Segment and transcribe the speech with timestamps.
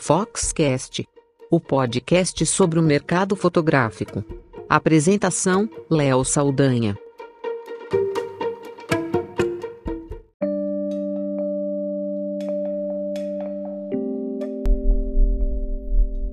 [0.00, 1.06] Foxcast,
[1.50, 4.24] o podcast sobre o mercado fotográfico.
[4.68, 6.96] Apresentação: Léo Saldanha.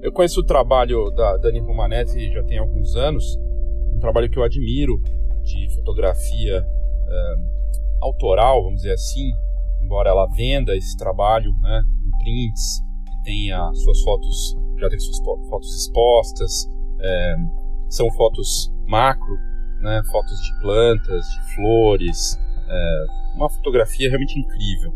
[0.02, 3.36] Eu conheço o trabalho da Dani Romanese já tem alguns anos,
[3.96, 5.02] um trabalho que eu admiro
[5.44, 6.64] de fotografia
[7.08, 7.36] é,
[8.02, 9.32] autoral, vamos dizer assim,
[9.82, 12.85] embora ela venda esse trabalho né, em prints,
[13.26, 15.18] tenha suas fotos, já tem suas
[15.50, 16.70] fotos expostas,
[17.02, 17.36] é,
[17.90, 19.38] são fotos macro,
[19.82, 22.40] né, fotos de plantas, de flores,
[22.70, 24.94] é, uma fotografia realmente incrível.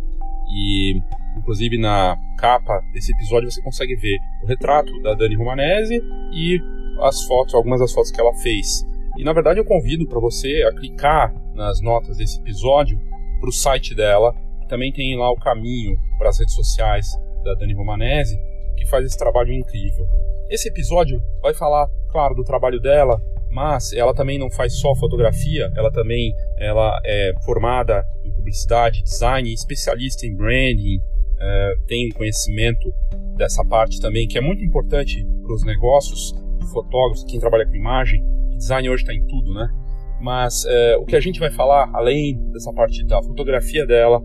[0.51, 1.01] E,
[1.37, 6.59] inclusive, na capa desse episódio você consegue ver o retrato da Dani Romanese e
[7.01, 8.85] as fotos, algumas das fotos que ela fez.
[9.17, 12.99] E, na verdade, eu convido para você a clicar nas notas desse episódio
[13.39, 14.33] para o site dela.
[14.67, 17.09] Também tem lá o caminho para as redes sociais
[17.43, 18.39] da Dani Romanese,
[18.77, 20.05] que faz esse trabalho incrível.
[20.49, 25.71] Esse episódio vai falar, claro, do trabalho dela, mas ela também não faz só fotografia,
[25.75, 30.99] ela também ela é formada em publicidade, design, especialista em branding,
[31.39, 32.93] é, tem conhecimento
[33.35, 37.75] dessa parte também, que é muito importante para os negócios de fotógrafos, quem trabalha com
[37.75, 38.23] imagem,
[38.57, 39.67] design hoje está em tudo, né?
[40.21, 44.21] Mas é, o que a gente vai falar, além dessa parte da fotografia dela,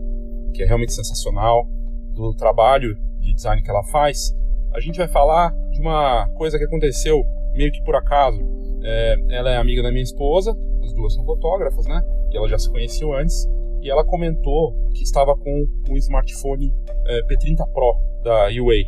[0.53, 1.65] que é realmente sensacional,
[2.13, 4.33] do trabalho de design que ela faz,
[4.73, 7.21] a gente vai falar de uma coisa que aconteceu
[7.53, 8.39] meio que por acaso.
[8.83, 11.99] É, ela é amiga da minha esposa, as duas são fotógrafas, né?
[12.31, 13.47] E ela já se conheceu antes.
[13.81, 16.73] E ela comentou que estava com um smartphone
[17.07, 18.85] é, P30 Pro da Huawei,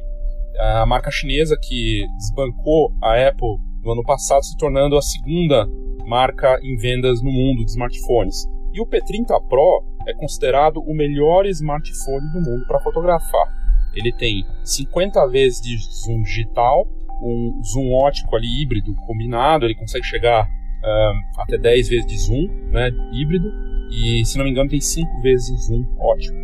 [0.57, 5.67] a marca chinesa que desbancou a Apple no ano passado, se tornando a segunda
[6.05, 8.45] marca em vendas no mundo de smartphones.
[8.73, 13.47] E o P30 Pro é considerado o melhor smartphone do mundo para fotografar.
[13.93, 16.87] Ele tem 50 vezes de zoom digital,
[17.21, 22.47] um zoom ótico ali híbrido combinado, ele consegue chegar uh, até 10 vezes de zoom
[22.69, 23.51] né, híbrido,
[23.89, 26.37] e se não me engano tem 5 vezes de zoom ótico.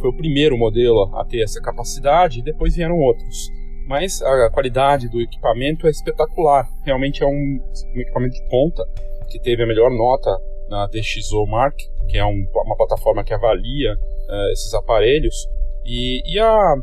[0.00, 3.50] Foi o primeiro modelo a ter essa capacidade e depois vieram outros.
[3.86, 6.66] Mas a qualidade do equipamento é espetacular.
[6.84, 7.60] Realmente é um,
[7.94, 8.82] um equipamento de ponta
[9.30, 10.30] que teve a melhor nota
[10.68, 11.76] na DxO Mark,
[12.08, 15.46] que é um, uma plataforma que avalia uh, esses aparelhos.
[15.84, 16.74] E, e a,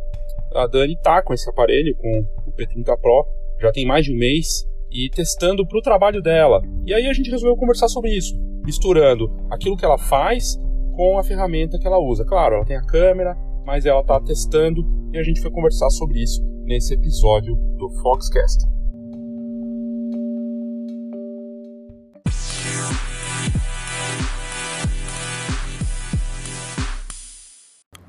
[0.56, 3.26] a Dani tá com esse aparelho, com o P30 Pro,
[3.60, 6.62] já tem mais de um mês, e testando para o trabalho dela.
[6.86, 8.36] E aí a gente resolveu conversar sobre isso,
[8.66, 10.60] misturando aquilo que ela faz
[10.96, 12.26] com a ferramenta que ela usa.
[12.26, 13.36] Claro, ela tem a câmera,
[13.66, 18.66] mas ela está testando e a gente foi conversar sobre isso nesse episódio do Foxcast.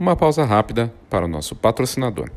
[0.03, 2.29] Uma pausa rápida para o nosso patrocinador.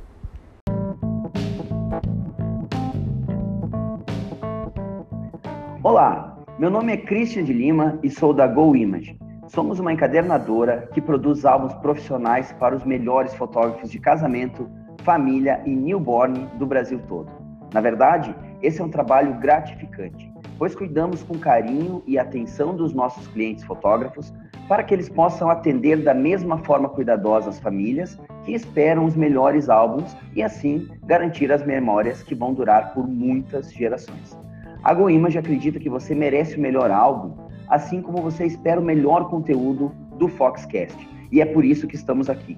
[5.81, 9.17] Olá, meu nome é Christian de Lima e sou da Go Image.
[9.47, 15.71] Somos uma encadernadora que produz álbuns profissionais para os melhores fotógrafos de casamento, família e
[15.71, 17.31] newborn do Brasil todo.
[17.73, 23.25] Na verdade, esse é um trabalho gratificante, pois cuidamos com carinho e atenção dos nossos
[23.29, 24.31] clientes fotógrafos
[24.67, 29.69] para que eles possam atender da mesma forma cuidadosa as famílias que esperam os melhores
[29.69, 34.37] álbuns e assim garantir as memórias que vão durar por muitas gerações.
[34.83, 37.35] A GoImage acredita que você merece o melhor álbum,
[37.67, 40.97] assim como você espera o melhor conteúdo do Foxcast,
[41.31, 42.57] e é por isso que estamos aqui.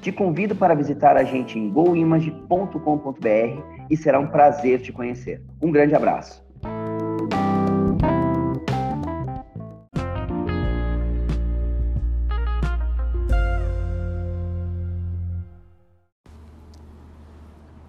[0.00, 5.40] Te convido para visitar a gente em goimage.com.br e será um prazer te conhecer.
[5.62, 6.42] Um grande abraço.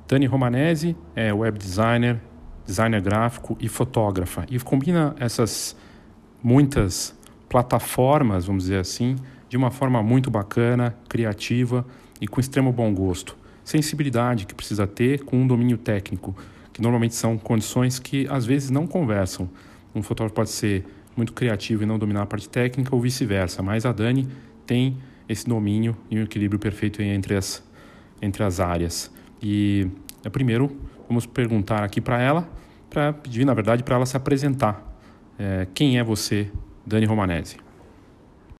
[0.08, 2.20] Dani Romanese é web designer,
[2.66, 4.46] designer gráfico e fotógrafa.
[4.50, 5.76] E combina essas
[6.44, 9.16] muitas plataformas, vamos dizer assim,
[9.48, 11.86] de uma forma muito bacana, criativa
[12.20, 13.38] e com extremo bom gosto.
[13.64, 16.36] Sensibilidade que precisa ter com um domínio técnico,
[16.74, 19.50] que normalmente são condições que às vezes não conversam.
[19.96, 20.84] Um fotógrafo pode ser
[21.16, 24.28] muito criativo e não dominar a parte técnica ou vice-versa, mas a Dani
[24.66, 24.98] tem
[25.30, 27.64] esse domínio e um equilíbrio perfeito entre as,
[28.22, 29.13] entre as áreas.
[29.44, 29.88] E
[30.24, 32.48] é, primeiro, vamos perguntar aqui para ela,
[32.90, 34.82] para pedir, na verdade, para ela se apresentar.
[35.38, 36.50] É, quem é você,
[36.86, 37.58] Dani Romanese?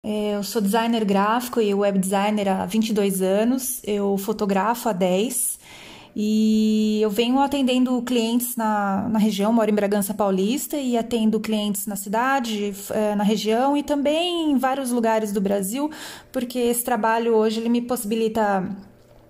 [0.06, 3.82] É, eu sou designer gráfico e web designer há 22 anos.
[3.86, 5.60] Eu fotografo há 10
[6.16, 11.88] e eu venho atendendo clientes na, na região, moro em Bragança Paulista e atendo clientes
[11.88, 15.90] na cidade, é, na região e também em vários lugares do Brasil,
[16.32, 18.76] porque esse trabalho hoje ele me possibilita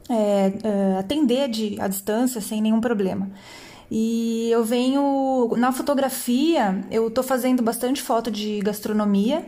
[0.10, 3.30] é, é, atender de, à distância sem nenhum problema.
[3.90, 9.46] E eu venho na fotografia, eu estou fazendo bastante foto de gastronomia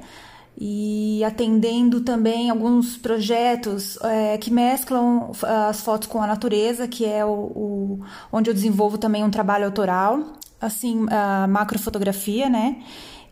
[0.58, 5.32] e atendendo também alguns projetos é, que mesclam
[5.68, 8.00] as fotos com a natureza, que é o, o,
[8.32, 10.20] onde eu desenvolvo também um trabalho autoral,
[10.62, 12.78] assim, a macrofotografia, né?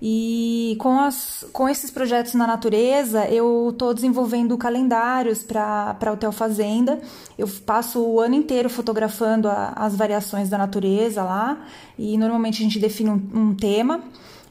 [0.05, 7.00] E com, as, com esses projetos na natureza, eu estou desenvolvendo calendários para Hotel Fazenda.
[7.38, 11.57] Eu passo o ano inteiro fotografando a, as variações da natureza lá,
[11.97, 14.01] e normalmente a gente define um, um tema.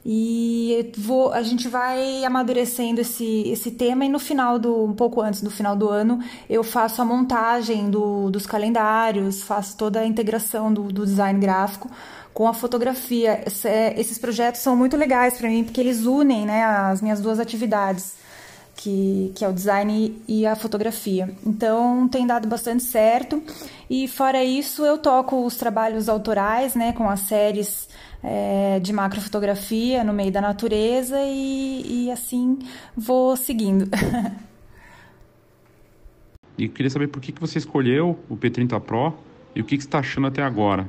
[0.03, 5.21] E vou, a gente vai amadurecendo esse, esse tema e no final do, um pouco
[5.21, 6.19] antes do final do ano,
[6.49, 11.89] eu faço a montagem do, dos calendários, faço toda a integração do, do design gráfico
[12.33, 13.43] com a fotografia.
[13.63, 17.39] É, esses projetos são muito legais para mim porque eles unem né, as minhas duas
[17.39, 18.15] atividades,
[18.75, 21.33] que, que é o design e a fotografia.
[21.45, 23.41] Então tem dado bastante certo.
[23.89, 27.87] E fora isso, eu toco os trabalhos autorais, né, com as séries
[28.23, 32.57] é, de macrofotografia no meio da natureza e, e assim
[32.95, 33.87] vou seguindo.
[36.57, 39.13] e queria saber por que, que você escolheu o P30 Pro
[39.55, 40.87] e o que, que você está achando até agora.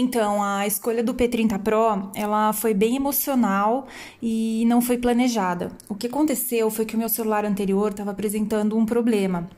[0.00, 3.88] Então, a escolha do P30 Pro, ela foi bem emocional
[4.22, 5.72] e não foi planejada.
[5.88, 9.50] O que aconteceu foi que o meu celular anterior estava apresentando um problema.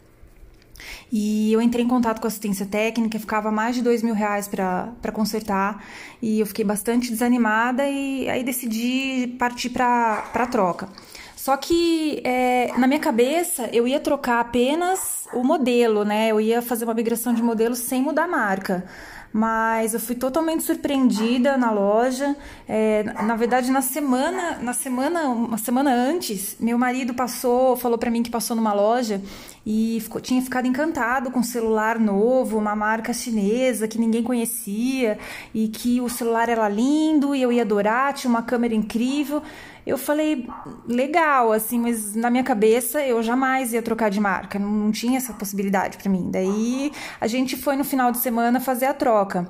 [1.13, 4.49] E eu entrei em contato com a assistência técnica, ficava mais de dois mil reais
[4.49, 5.85] para consertar,
[6.23, 10.89] e eu fiquei bastante desanimada e aí decidi partir para a troca.
[11.37, 16.29] Só que é, na minha cabeça eu ia trocar apenas o modelo, né?
[16.29, 18.87] Eu ia fazer uma migração de modelo sem mudar a marca
[19.33, 22.37] mas eu fui totalmente surpreendida na loja.
[22.69, 28.11] É, na verdade, na semana, na semana, uma semana antes, meu marido passou, falou para
[28.11, 29.21] mim que passou numa loja
[29.65, 35.19] e ficou, tinha ficado encantado com um celular novo, uma marca chinesa que ninguém conhecia
[35.55, 39.43] e que o celular era lindo e eu ia adorar, tinha uma câmera incrível.
[39.87, 40.49] Eu falei,
[40.87, 45.19] legal, assim, mas na minha cabeça eu jamais ia trocar de marca, não, não tinha
[45.19, 46.31] essa possibilidade para mim.
[46.31, 49.49] Daí a gente foi no final de semana fazer a troca.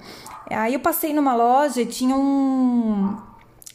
[0.50, 3.16] Aí eu passei numa loja e tinha um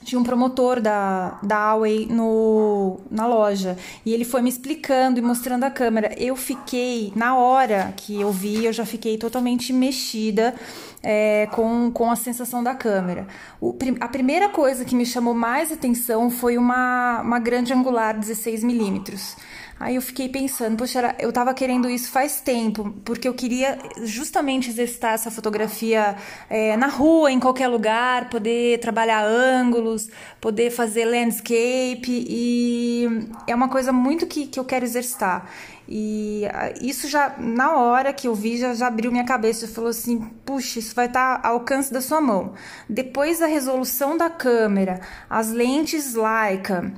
[0.05, 3.75] tinha um promotor da, da Huawei no, na loja
[4.05, 6.13] e ele foi me explicando e mostrando a câmera.
[6.17, 10.53] Eu fiquei, na hora que eu vi, eu já fiquei totalmente mexida
[11.01, 13.27] é, com, com a sensação da câmera.
[13.59, 18.63] O, a primeira coisa que me chamou mais atenção foi uma, uma grande angular 16
[18.63, 19.35] milímetros.
[19.77, 24.69] Aí eu fiquei pensando, poxa, eu tava querendo isso faz tempo, porque eu queria justamente
[24.69, 26.16] exercitar essa fotografia
[26.50, 33.68] é, na rua, em qualquer lugar, poder trabalhar ângulos, poder fazer landscape, e é uma
[33.68, 35.50] coisa muito que, que eu quero exercitar.
[35.88, 36.44] E
[36.81, 39.68] isso já, na hora que eu vi, já, já abriu minha cabeça.
[39.68, 42.54] Falou assim: puxa, isso vai estar ao alcance da sua mão.
[42.89, 45.00] Depois a resolução da câmera,
[45.30, 46.92] as lentes Leica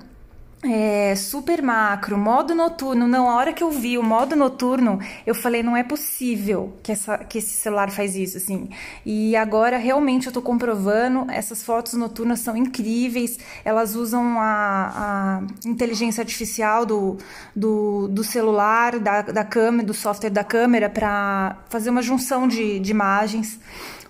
[0.64, 3.08] é, super macro, modo noturno.
[3.08, 6.92] Não, a hora que eu vi o modo noturno, eu falei, não é possível que,
[6.92, 8.70] essa, que esse celular faz isso, assim.
[9.06, 15.68] E agora, realmente, eu tô comprovando, essas fotos noturnas são incríveis, elas usam a, a
[15.68, 17.18] inteligência artificial do,
[17.56, 22.80] do, do celular, da, da câmera, do software da câmera, para fazer uma junção de,
[22.80, 23.60] de imagens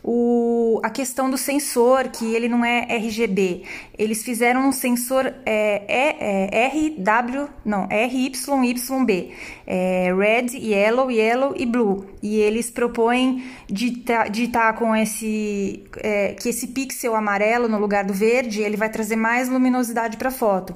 [0.10, 3.64] o, a questão do sensor, que ele não é RGB.
[4.00, 9.34] Eles fizeram um sensor é, é, é RW, não, RYYB,
[9.68, 12.06] é, Red, Yellow, Yellow e Blue.
[12.24, 18.06] E eles propõem de estar tá com esse, é, que esse pixel amarelo no lugar
[18.06, 20.74] do verde, ele vai trazer mais luminosidade para a foto.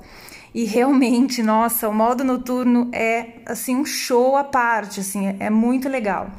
[0.54, 5.88] E realmente, nossa, o modo noturno é assim um show à parte, assim, é muito
[5.88, 6.30] legal.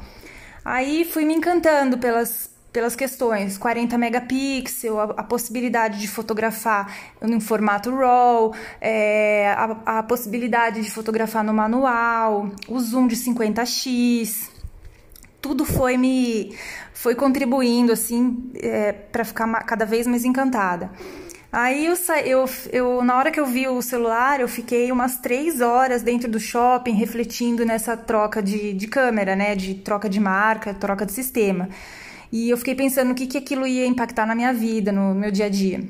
[0.63, 7.39] Aí fui me encantando pelas pelas questões 40 megapixels, a, a, possibilidade de fotografar em
[7.39, 14.49] formato RAW, é, a, a, possibilidade de fotografar no manual, o zoom de 50x,
[15.39, 16.57] tudo foi me
[16.93, 20.89] foi contribuindo assim é, para ficar cada vez mais encantada.
[21.51, 21.93] Aí eu,
[22.25, 26.27] eu, eu, na hora que eu vi o celular, eu fiquei umas três horas dentro
[26.27, 29.53] do shopping refletindo nessa troca de, de câmera, né?
[29.53, 31.69] De troca de marca, troca de sistema.
[32.33, 35.29] E eu fiquei pensando no que, que aquilo ia impactar na minha vida, no meu
[35.29, 35.87] dia a dia.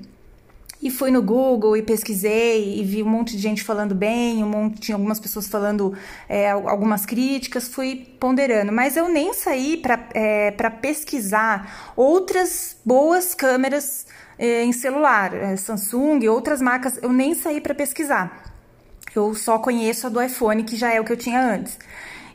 [0.82, 4.50] E fui no Google e pesquisei e vi um monte de gente falando bem, um
[4.50, 5.94] monte, tinha algumas pessoas falando
[6.28, 8.74] é, algumas críticas, fui ponderando.
[8.74, 14.06] Mas eu nem saí para é, pesquisar outras boas câmeras
[14.38, 18.54] é, em celular, é, Samsung outras marcas, eu nem saí para pesquisar.
[19.16, 21.80] Eu só conheço a do iPhone, que já é o que eu tinha antes.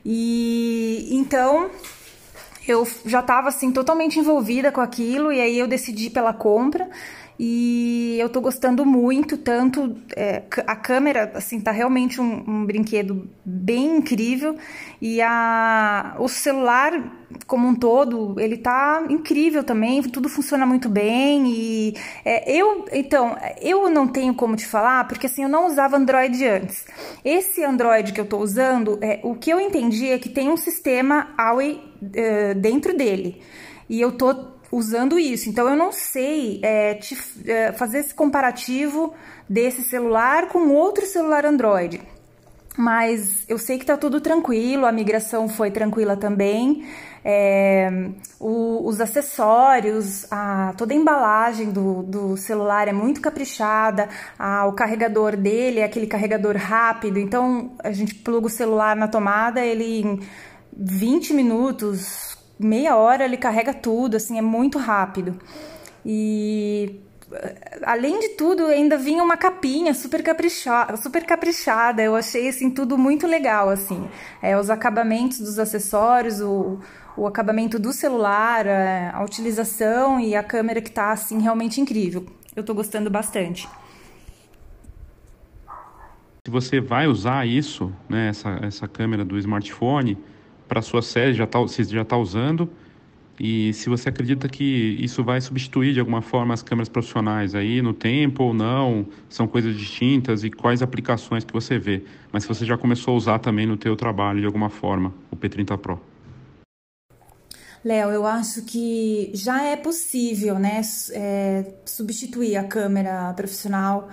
[0.02, 1.70] E então
[2.72, 6.88] eu já estava assim totalmente envolvida com aquilo e aí eu decidi pela compra.
[7.40, 13.30] E eu tô gostando muito, tanto é, a câmera, assim, tá realmente um, um, brinquedo
[13.44, 14.56] bem incrível.
[15.00, 21.46] E a, o celular como um todo, ele tá incrível também, tudo funciona muito bem.
[21.46, 21.94] E
[22.24, 26.44] é, eu, então, eu não tenho como te falar, porque assim, eu não usava Android
[26.44, 26.86] antes.
[27.24, 30.56] Esse Android que eu tô usando, é, o que eu entendi é que tem um
[30.56, 33.42] sistema Huawei é, dentro dele
[33.88, 35.48] e eu tô usando isso.
[35.48, 39.14] Então eu não sei é, te, é, fazer esse comparativo
[39.48, 42.00] desse celular com outro celular Android.
[42.76, 46.86] Mas eu sei que tá tudo tranquilo, a migração foi tranquila também.
[47.24, 47.90] É,
[48.38, 54.72] o, os acessórios, a, toda a embalagem do, do celular é muito caprichada, a, o
[54.72, 60.00] carregador dele é aquele carregador rápido, então a gente pluga o celular na tomada, ele
[60.00, 60.20] em
[60.78, 65.36] 20 minutos, meia hora ele carrega tudo, assim, é muito rápido.
[66.06, 67.00] E
[67.82, 72.02] além de tudo, ainda vinha uma capinha super caprichada, super caprichada.
[72.02, 74.08] Eu achei assim tudo muito legal assim.
[74.40, 76.78] É, os acabamentos dos acessórios, o,
[77.16, 82.24] o acabamento do celular, a, a utilização e a câmera que tá assim realmente incrível.
[82.54, 83.68] Eu tô gostando bastante.
[86.46, 90.16] Se você vai usar isso, né, essa, essa câmera do smartphone,
[90.68, 92.70] para sua série, já tá, já está usando,
[93.40, 97.80] e se você acredita que isso vai substituir de alguma forma as câmeras profissionais aí
[97.80, 102.02] no tempo ou não, são coisas distintas e quais aplicações que você vê.
[102.32, 105.36] Mas se você já começou a usar também no teu trabalho de alguma forma, o
[105.36, 106.00] P30 Pro.
[107.84, 110.80] Léo, eu acho que já é possível, né,
[111.12, 114.08] é, substituir a câmera profissional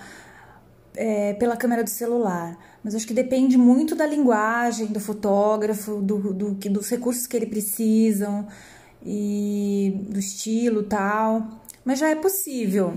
[0.96, 2.56] é, pela câmera do celular.
[2.86, 7.48] Mas acho que depende muito da linguagem do fotógrafo, do, do, dos recursos que ele
[7.48, 8.48] precisam
[9.04, 11.48] e do estilo tal.
[11.84, 12.94] Mas já é possível.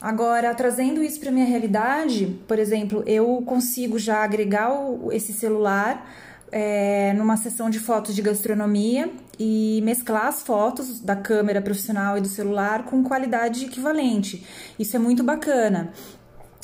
[0.00, 6.08] Agora, trazendo isso para minha realidade, por exemplo, eu consigo já agregar o, esse celular
[6.52, 12.20] é, numa sessão de fotos de gastronomia e mesclar as fotos da câmera profissional e
[12.20, 14.46] do celular com qualidade equivalente.
[14.78, 15.92] Isso é muito bacana.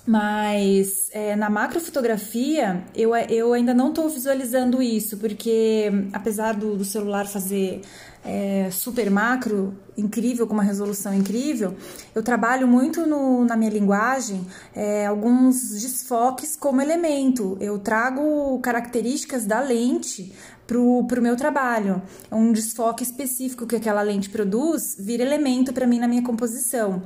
[0.06, 6.84] Mas é, na macrofotografia eu, eu ainda não estou visualizando isso, porque apesar do, do
[6.84, 7.82] celular fazer
[8.24, 11.74] é, super macro, incrível, com uma resolução incrível,
[12.14, 17.56] eu trabalho muito no, na minha linguagem é, alguns desfoques como elemento.
[17.60, 20.32] Eu trago características da lente
[20.66, 22.02] para o meu trabalho.
[22.30, 27.02] Um desfoque específico que aquela lente produz vira elemento para mim na minha composição.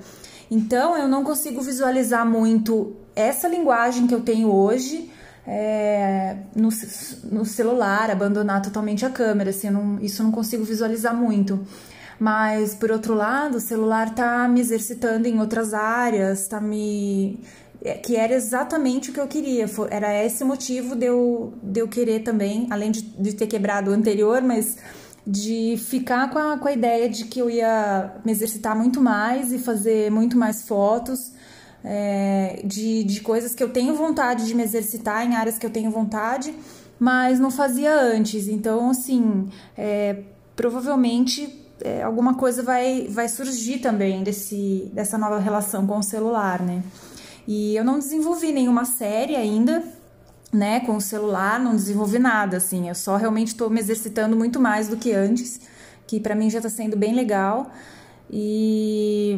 [0.53, 5.11] Então eu não consigo visualizar muito essa linguagem que eu tenho hoje
[5.47, 6.69] é, no,
[7.31, 11.67] no, celular, abandonar totalmente a câmera, assim, não, isso eu não consigo visualizar muito.
[12.21, 17.41] Mas, por outro lado, o celular tá me exercitando em outras áreas, tá me.
[17.83, 19.65] É, que era exatamente o que eu queria.
[19.91, 23.95] Era esse motivo de eu, de eu querer também, além de, de ter quebrado o
[23.95, 24.77] anterior, mas
[25.27, 29.53] de ficar com a, com a ideia de que eu ia me exercitar muito mais
[29.53, 31.33] e fazer muito mais fotos
[31.85, 35.71] é, de, de coisas que eu tenho vontade de me exercitar em áreas que eu
[35.71, 36.55] tenho vontade,
[36.99, 38.49] mas não fazia antes.
[38.49, 40.23] Então, assim, é,
[40.55, 46.63] provavelmente é, alguma coisa vai, vai surgir também desse, dessa nova relação com o celular,
[46.63, 46.83] né?
[47.47, 49.83] E eu não desenvolvi nenhuma série ainda,
[50.53, 54.61] né, com o celular, não desenvolvi nada, assim, eu só realmente estou me exercitando muito
[54.61, 55.61] mais do que antes,
[56.07, 57.71] que para mim já está sendo bem legal.
[58.31, 59.37] E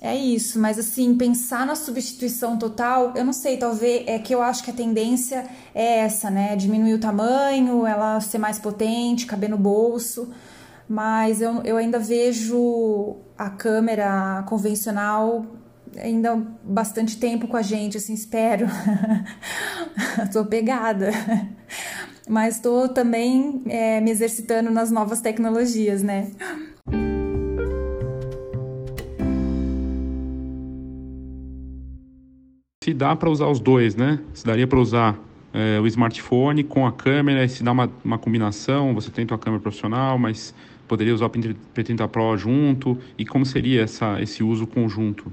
[0.00, 4.42] é isso, mas assim, pensar na substituição total, eu não sei, talvez é que eu
[4.42, 6.56] acho que a tendência é essa, né?
[6.56, 10.32] Diminuir o tamanho, ela ser mais potente, caber no bolso,
[10.88, 15.46] mas eu, eu ainda vejo a câmera convencional
[15.98, 18.66] ainda bastante tempo com a gente, assim, espero.
[20.32, 21.10] tô pegada.
[22.28, 26.30] Mas tô também é, me exercitando nas novas tecnologias, né?
[32.84, 34.18] Se dá para usar os dois, né?
[34.34, 35.18] Se daria para usar
[35.52, 39.62] é, o smartphone com a câmera, se dá uma, uma combinação, você tem a câmera
[39.62, 40.54] profissional, mas
[40.88, 45.32] poderia usar o P30 Pro junto, e como seria essa, esse uso conjunto?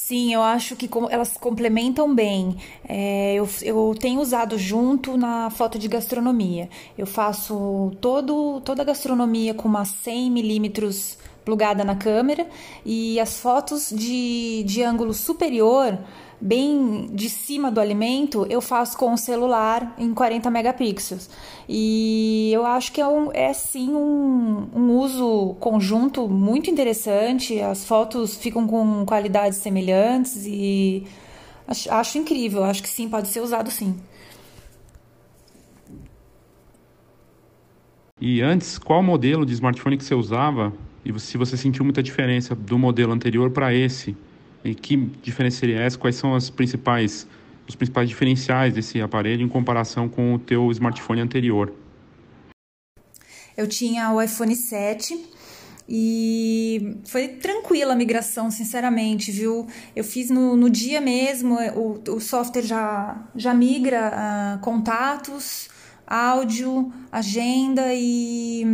[0.00, 2.56] Sim, eu acho que elas complementam bem.
[2.88, 6.70] É, eu, eu tenho usado junto na foto de gastronomia.
[6.96, 12.46] Eu faço todo, toda a gastronomia com uma 100 milímetros plugada na câmera
[12.86, 15.98] e as fotos de, de ângulo superior
[16.40, 21.28] bem de cima do alimento, eu faço com o celular em 40 megapixels.
[21.68, 27.60] E eu acho que é, um, é sim um, um uso conjunto muito interessante.
[27.60, 31.06] As fotos ficam com qualidades semelhantes e
[31.66, 32.64] acho, acho incrível.
[32.64, 33.96] Acho que sim, pode ser usado sim.
[38.20, 40.72] E antes, qual modelo de smartphone que você usava
[41.04, 44.16] e se você sentiu muita diferença do modelo anterior para esse?
[44.64, 45.96] E que diferença seria essa?
[45.96, 47.26] Quais são as principais,
[47.68, 51.72] os principais diferenciais desse aparelho em comparação com o teu smartphone anterior?
[53.56, 55.18] Eu tinha o iPhone 7
[55.88, 59.66] e foi tranquila a migração, sinceramente, viu?
[59.96, 65.68] Eu fiz no, no dia mesmo, o, o software já, já migra uh, contatos,
[66.06, 68.64] áudio, agenda e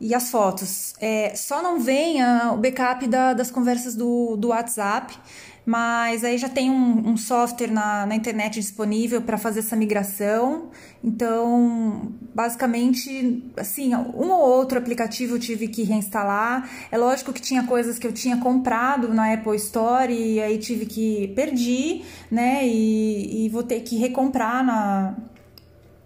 [0.00, 0.94] e as fotos.
[1.00, 5.16] É, só não vem a, o backup da, das conversas do, do WhatsApp,
[5.64, 10.70] mas aí já tem um, um software na, na internet disponível para fazer essa migração.
[11.02, 16.70] Então, basicamente, assim, um ou outro aplicativo eu tive que reinstalar.
[16.90, 20.86] É lógico que tinha coisas que eu tinha comprado na Apple Store e aí tive
[20.86, 22.64] que perdi, né?
[22.64, 25.16] E, e vou ter que recomprar na,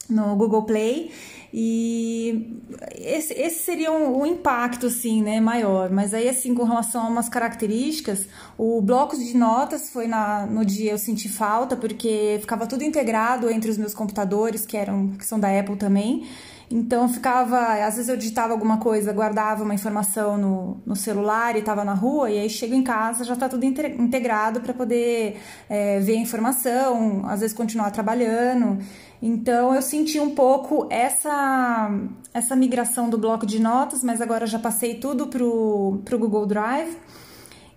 [0.08, 1.10] no Google Play.
[1.52, 2.60] E
[2.94, 5.90] esse, esse seria um, um, impacto, assim, né, maior.
[5.90, 8.26] Mas aí, assim, com relação a umas características,
[8.56, 13.50] o bloco de notas foi na, no dia eu senti falta, porque ficava tudo integrado
[13.50, 16.26] entre os meus computadores, que, eram, que são da Apple também.
[16.72, 21.58] Então ficava, às vezes eu digitava alguma coisa, guardava uma informação no, no celular e
[21.58, 25.98] estava na rua, e aí chego em casa já está tudo integrado para poder é,
[25.98, 28.78] ver a informação, às vezes continuar trabalhando.
[29.20, 31.90] Então eu senti um pouco essa,
[32.32, 36.96] essa migração do bloco de notas, mas agora já passei tudo para o Google Drive.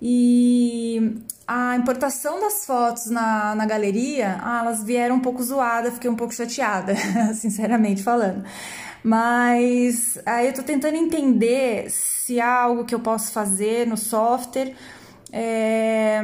[0.06, 1.16] E
[1.48, 6.16] a importação das fotos na, na galeria, ah, elas vieram um pouco zoadas, fiquei um
[6.16, 6.94] pouco chateada,
[7.34, 8.44] sinceramente falando.
[9.02, 14.74] Mas aí eu tô tentando entender se há algo que eu posso fazer no software.
[15.32, 16.22] É,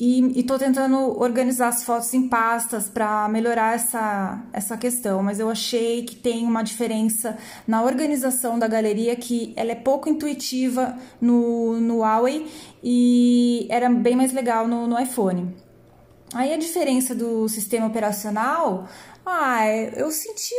[0.00, 5.50] e estou tentando organizar as fotos em pastas para melhorar essa, essa questão, mas eu
[5.50, 11.80] achei que tem uma diferença na organização da galeria que ela é pouco intuitiva no,
[11.80, 12.46] no Huawei
[12.80, 15.52] e era bem mais legal no, no iPhone.
[16.32, 18.86] Aí a diferença do sistema operacional,
[19.26, 20.54] ah, eu senti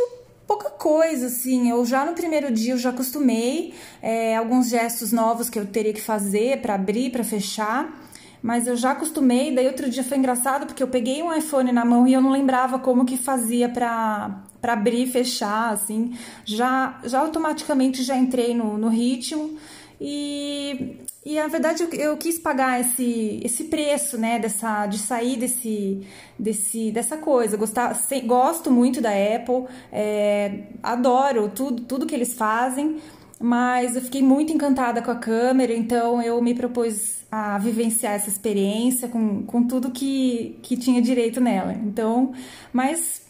[0.45, 1.69] pouca coisa, assim.
[1.69, 5.93] Eu já no primeiro dia eu já acostumei é, alguns gestos novos que eu teria
[5.93, 8.08] que fazer para abrir, para fechar
[8.41, 9.53] mas eu já acostumei.
[9.53, 12.31] Daí outro dia foi engraçado porque eu peguei um iPhone na mão e eu não
[12.31, 16.13] lembrava como que fazia para para abrir e fechar, assim.
[16.45, 19.57] Já já automaticamente já entrei no, no ritmo
[19.99, 25.35] e e na verdade eu, eu, quis pagar esse, esse preço, né, dessa, de sair
[25.37, 26.01] desse,
[26.37, 27.57] desse, dessa coisa.
[27.57, 32.97] Gostar, se, gosto muito da Apple, é, adoro tudo, tudo que eles fazem,
[33.39, 38.29] mas eu fiquei muito encantada com a câmera, então eu me propus a vivenciar essa
[38.29, 41.73] experiência com, com tudo que, que tinha direito nela.
[41.73, 42.33] Então,
[42.73, 43.21] mas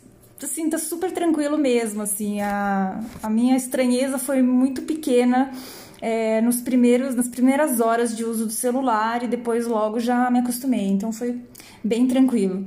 [0.41, 5.51] assim, tá super tranquilo mesmo, assim, a, a minha estranheza foi muito pequena
[6.01, 10.39] é, nos primeiros, nas primeiras horas de uso do celular e depois logo já me
[10.39, 11.41] acostumei, então foi
[11.83, 12.65] bem tranquilo.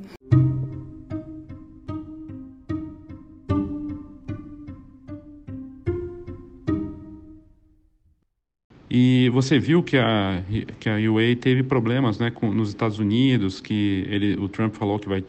[8.95, 10.43] E você viu que a,
[10.79, 14.99] que a UA teve problemas né, com, nos Estados Unidos, que ele, o Trump falou
[14.99, 15.25] que vai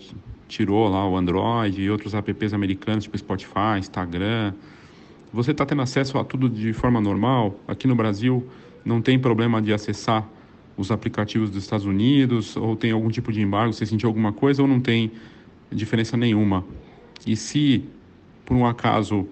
[0.49, 4.51] tirou lá o Android e outros apps americanos, tipo Spotify, Instagram.
[5.31, 7.57] Você está tendo acesso a tudo de forma normal?
[7.65, 8.45] Aqui no Brasil
[8.83, 10.27] não tem problema de acessar
[10.75, 12.57] os aplicativos dos Estados Unidos?
[12.57, 13.71] Ou tem algum tipo de embargo?
[13.71, 15.09] Você sentiu alguma coisa ou não tem
[15.71, 16.65] diferença nenhuma?
[17.25, 17.85] E se,
[18.43, 19.25] por um acaso,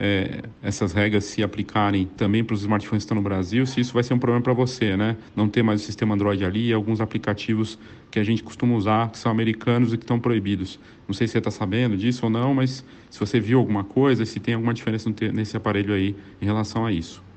[0.00, 3.92] é, essas regras se aplicarem também para os smartphones que estão no Brasil, se isso
[3.92, 5.16] vai ser um problema para você, né?
[5.34, 7.78] Não ter mais o sistema Android ali e alguns aplicativos
[8.10, 10.78] que a gente costuma usar, que são americanos e que estão proibidos.
[11.06, 14.24] Não sei se você está sabendo disso ou não, mas se você viu alguma coisa,
[14.24, 17.27] se tem alguma diferença nesse aparelho aí em relação a isso.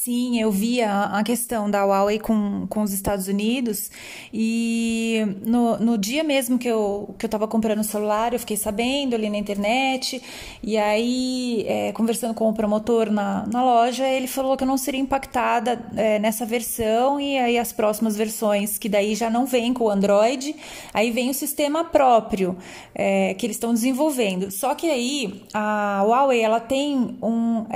[0.00, 3.90] Sim, eu vi a, questão da Huawei com, com os Estados Unidos
[4.32, 9.16] e no, no dia mesmo que eu, que eu comprando o celular, eu fiquei sabendo
[9.16, 10.22] ali na internet
[10.62, 14.78] e aí, é, conversando com o promotor na, na loja, ele falou que eu não
[14.78, 19.74] seria impactada é, nessa versão e aí as próximas versões, que daí já não vem
[19.74, 20.54] com o Android,
[20.94, 22.56] aí vem o sistema próprio
[22.94, 24.52] é, que eles estão desenvolvendo.
[24.52, 27.66] Só que aí a Huawei, ela tem um...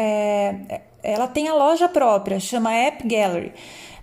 [1.02, 3.52] Ela tem a loja própria, chama App Gallery.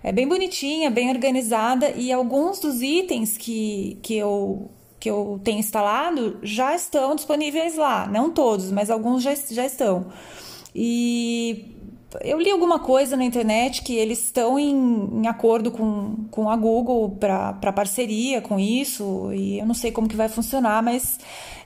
[0.02, 5.58] É bem bonitinha, bem organizada e alguns dos itens que, que eu que eu tenho
[5.58, 8.06] instalado já estão disponíveis lá.
[8.06, 10.08] Não todos, mas alguns já, já estão.
[10.74, 11.74] E
[12.22, 16.56] eu li alguma coisa na internet que eles estão em, em acordo com, com a
[16.56, 21.18] Google para parceria com isso, e eu não sei como que vai funcionar, mas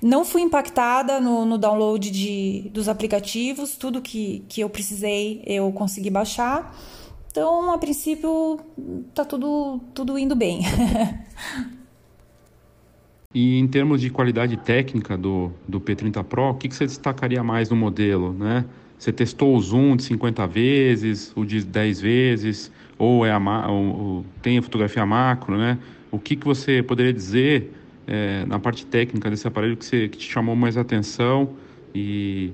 [0.05, 5.73] não fui impactada no, no download de, dos aplicativos, tudo que, que eu precisei eu
[5.73, 6.77] consegui baixar.
[7.31, 8.61] Então, a princípio,
[9.15, 10.61] tá tudo, tudo indo bem.
[13.37, 17.43] E em termos de qualidade técnica do, do P30 Pro, o que, que você destacaria
[17.43, 18.65] mais no modelo, né?
[18.97, 23.85] Você testou o zoom de 50 vezes, o de 10 vezes, ou, é a, ou,
[23.85, 25.81] ou tem a fotografia macro, né?
[26.13, 27.73] O que, que você poderia dizer
[28.07, 31.51] é, na parte técnica desse aparelho que, você, que te chamou mais atenção
[31.95, 32.53] e,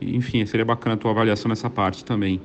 [0.00, 2.40] enfim, seria bacana a tua avaliação nessa parte também.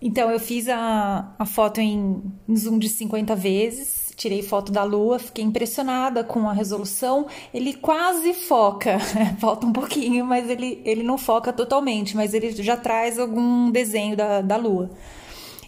[0.00, 4.82] Então, eu fiz a, a foto em, em zoom de 50 vezes, tirei foto da
[4.84, 7.26] lua, fiquei impressionada com a resolução.
[7.52, 8.98] Ele quase foca,
[9.40, 14.16] falta um pouquinho, mas ele, ele não foca totalmente, mas ele já traz algum desenho
[14.16, 14.90] da, da lua.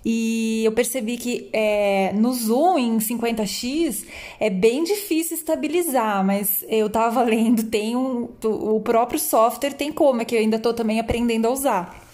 [0.09, 4.07] E eu percebi que é, no zoom em 50x
[4.39, 10.23] é bem difícil estabilizar, mas eu tava lendo, tem um, o próprio software tem como,
[10.23, 12.07] é que eu ainda tô também aprendendo a usar.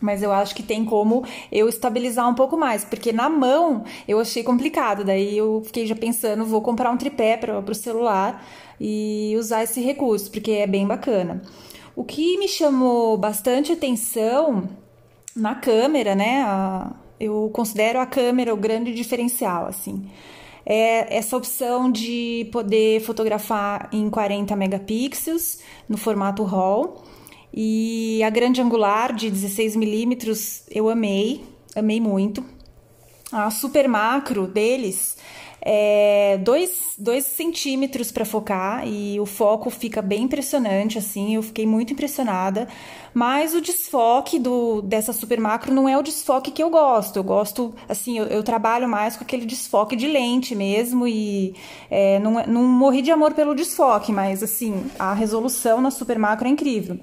[0.00, 4.18] Mas eu acho que tem como eu estabilizar um pouco mais, porque na mão eu
[4.18, 5.04] achei complicado.
[5.04, 8.44] Daí eu fiquei já pensando, vou comprar um tripé para o celular
[8.80, 11.40] e usar esse recurso, porque é bem bacana.
[11.94, 14.68] O que me chamou bastante atenção
[15.36, 16.42] na câmera, né?
[16.42, 20.08] A, eu considero a câmera o grande diferencial, assim.
[20.64, 27.02] É essa opção de poder fotografar em 40 megapixels no formato RAW
[27.52, 31.42] e a grande angular de 16 milímetros eu amei,
[31.74, 32.44] amei muito.
[33.32, 35.16] A super macro deles
[35.60, 41.92] é 2 centímetros para focar e o foco fica bem impressionante, assim, eu fiquei muito
[41.92, 42.68] impressionada.
[43.12, 47.16] Mas o desfoque do, dessa super macro não é o desfoque que eu gosto.
[47.16, 51.54] Eu gosto, assim, eu, eu trabalho mais com aquele desfoque de lente mesmo e
[51.90, 56.46] é, não, não morri de amor pelo desfoque, mas assim, a resolução na super macro
[56.46, 56.98] é incrível.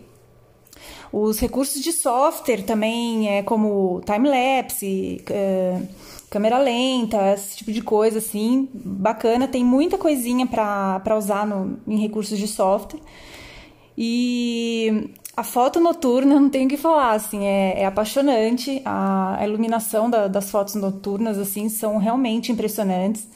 [1.12, 5.82] Os recursos de software também, é, como time-lapse, é,
[6.30, 9.48] câmera lenta, esse tipo de coisa, assim, bacana.
[9.48, 13.02] Tem muita coisinha para usar no, em recursos de software.
[13.98, 18.82] E a foto noturna, não tenho o que falar, assim, é, é apaixonante.
[18.84, 23.28] A, a iluminação da, das fotos noturnas, assim, são realmente impressionantes.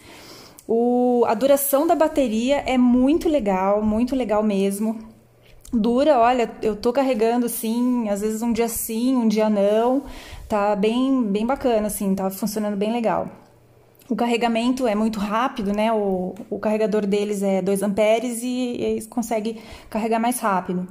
[0.68, 5.10] O, a duração da bateria é muito legal, muito legal mesmo
[5.72, 10.04] dura, olha, eu tô carregando assim, às vezes um dia sim, um dia não.
[10.50, 13.30] Tá bem, bem bacana, assim, tá funcionando bem legal.
[14.10, 15.94] O carregamento é muito rápido, né?
[15.94, 19.60] O, o carregador deles é 2 amperes e eles conseguem
[19.92, 20.88] carregar mais rápido.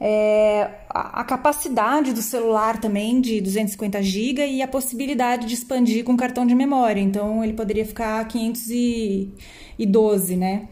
[0.00, 6.02] É, a, a, capacidade do celular também de 250 GB e a possibilidade de expandir
[6.02, 7.02] com cartão de memória.
[7.02, 10.66] Então ele poderia ficar 512, né?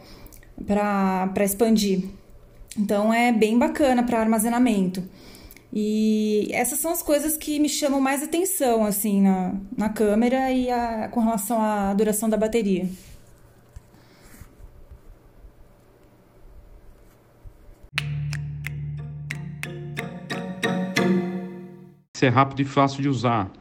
[0.65, 2.05] Para expandir.
[2.75, 5.03] Então é bem bacana para armazenamento.
[5.75, 10.69] E essas são as coisas que me chamam mais atenção assim na, na câmera e
[10.69, 12.87] a, com relação à duração da bateria.
[22.15, 23.51] Isso é rápido e fácil de usar,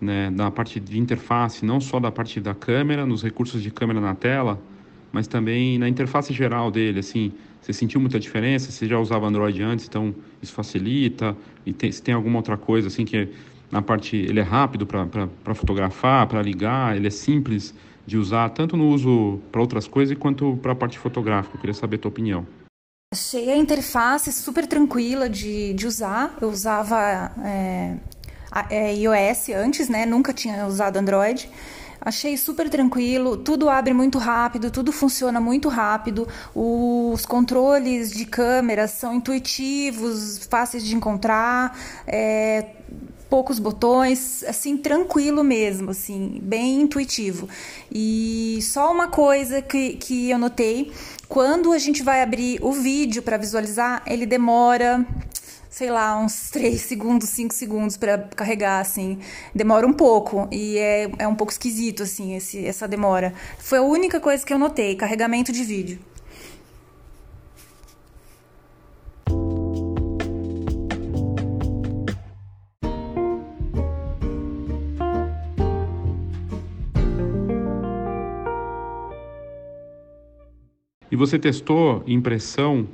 [0.00, 0.30] né?
[0.30, 4.14] Da parte de interface, não só da parte da câmera, nos recursos de câmera na
[4.14, 4.58] tela,
[5.12, 8.70] mas também na interface geral dele, assim, você sentiu muita diferença?
[8.70, 11.36] Você já usava Android antes, então isso facilita?
[11.66, 13.28] E tem, se tem alguma outra coisa, assim, que
[13.70, 17.74] na parte, ele é rápido para fotografar, para ligar, ele é simples
[18.06, 21.56] de usar, tanto no uso para outras coisas quanto para a parte fotográfica.
[21.56, 22.46] Eu queria saber a tua opinião.
[23.12, 26.36] Achei a interface super tranquila de, de usar.
[26.40, 27.96] Eu usava é,
[28.70, 30.06] é, iOS antes, né?
[30.06, 31.50] Nunca tinha usado Android.
[32.08, 36.26] Achei super tranquilo, tudo abre muito rápido, tudo funciona muito rápido.
[36.54, 41.78] Os controles de câmera são intuitivos, fáceis de encontrar.
[42.06, 42.64] É,
[43.28, 47.46] poucos botões, assim, tranquilo mesmo, assim, bem intuitivo.
[47.92, 50.90] E só uma coisa que, que eu notei,
[51.28, 55.06] quando a gente vai abrir o vídeo para visualizar, ele demora
[55.78, 59.20] sei lá, uns 3 segundos, 5 segundos para carregar, assim.
[59.54, 63.32] Demora um pouco e é, é um pouco esquisito, assim, esse, essa demora.
[63.58, 66.00] Foi a única coisa que eu notei, carregamento de vídeo.
[81.10, 82.86] E você testou impressão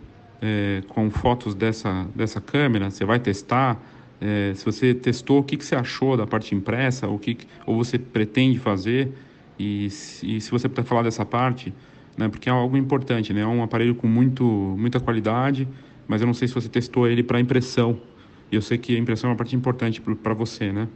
[0.45, 2.91] é, com fotos dessa, dessa câmera?
[2.91, 3.81] Você vai testar?
[4.21, 7.09] É, se você testou, o que, que você achou da parte impressa?
[7.09, 9.11] O que, ou você pretende fazer?
[9.59, 11.73] E, e se você puder falar dessa parte,
[12.15, 13.41] né, porque é algo importante, né?
[13.41, 15.67] É um aparelho com muito, muita qualidade,
[16.07, 17.99] mas eu não sei se você testou ele para impressão.
[18.53, 20.89] E eu sei que a impressão é uma parte importante para você, né?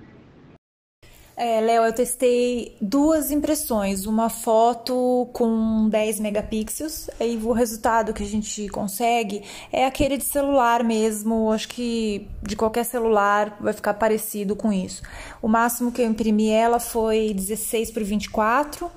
[1.40, 8.24] É, Léo, eu testei duas impressões, uma foto com 10 megapixels, aí o resultado que
[8.24, 13.94] a gente consegue é aquele de celular mesmo, acho que de qualquer celular vai ficar
[13.94, 15.01] parecido com isso.
[15.40, 18.90] O máximo que eu imprimi ela foi 16 por 24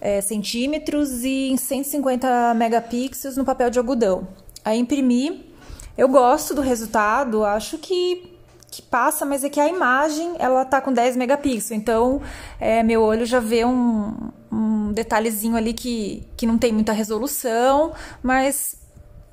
[0.00, 4.26] é, centímetros e em 150 megapixels no papel de algodão.
[4.64, 5.52] Aí imprimi,
[5.98, 8.33] eu gosto do resultado, acho que
[8.74, 12.20] que passa, mas é que a imagem ela tá com 10 megapixels, então
[12.58, 14.12] é, meu olho já vê um,
[14.50, 18.76] um detalhezinho ali que, que não tem muita resolução, mas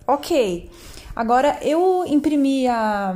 [0.08, 0.70] ok.
[1.16, 3.16] Agora eu imprimi a,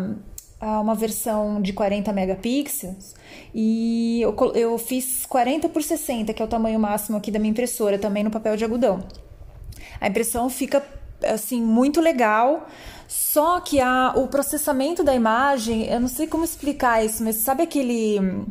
[0.59, 3.13] a uma versão de 40 megapixels
[3.53, 7.51] e eu, eu fiz 40 por 60, que é o tamanho máximo aqui da minha
[7.51, 9.03] impressora, também no papel de algodão.
[10.01, 10.83] A impressão fica
[11.23, 12.67] assim muito legal.
[13.07, 17.63] Só que a, o processamento da imagem, eu não sei como explicar isso, mas sabe
[17.63, 18.45] aquele.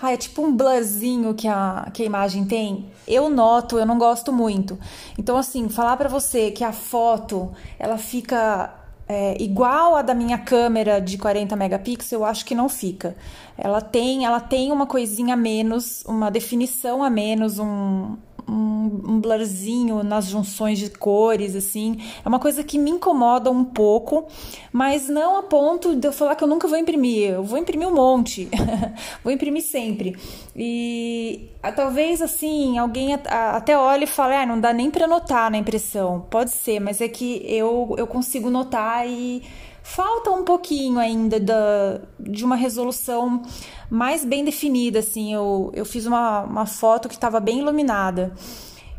[0.00, 2.90] Ah, é tipo um blurzinho que a, que a imagem tem.
[3.06, 4.78] Eu noto, eu não gosto muito.
[5.16, 10.38] Então, assim, falar para você que a foto ela fica é, igual a da minha
[10.38, 13.14] câmera de 40 megapixels, eu acho que não fica.
[13.56, 18.16] Ela tem, ela tem uma coisinha a menos, uma definição a menos, um,
[18.48, 21.98] um, blurzinho nas junções de cores, assim.
[22.24, 24.26] É uma coisa que me incomoda um pouco,
[24.72, 27.30] mas não a ponto de eu falar que eu nunca vou imprimir.
[27.30, 28.48] Eu vou imprimir um monte,
[29.22, 30.16] vou imprimir sempre.
[30.54, 35.58] E talvez assim, alguém até olhe e fale, ah, não dá nem para notar na
[35.58, 36.26] impressão.
[36.30, 39.42] Pode ser, mas é que eu, eu consigo notar e
[39.82, 43.42] falta um pouquinho ainda da, de uma resolução
[43.90, 45.34] mais bem definida, assim.
[45.34, 48.32] Eu, eu fiz uma, uma foto que estava bem iluminada.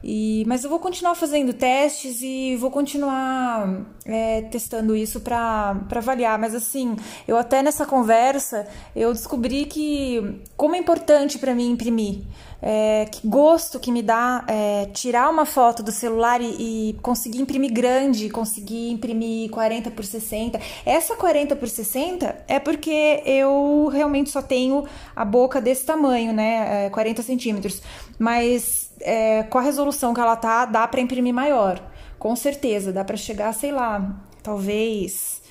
[0.04, 6.38] E, mas eu vou continuar fazendo testes e vou continuar é, testando isso para avaliar.
[6.38, 12.22] Mas assim, eu até nessa conversa eu descobri que como é importante para mim imprimir.
[12.66, 17.42] É, que gosto que me dá é, tirar uma foto do celular e, e, conseguir
[17.42, 20.58] imprimir grande, conseguir imprimir 40 por 60.
[20.86, 26.86] Essa 40 por 60 é porque eu realmente só tenho a boca desse tamanho, né?
[26.86, 27.82] É, 40 centímetros.
[28.18, 31.82] Mas é, com a resolução que ela tá, dá para imprimir maior.
[32.18, 35.42] Com certeza, dá para chegar, sei lá, talvez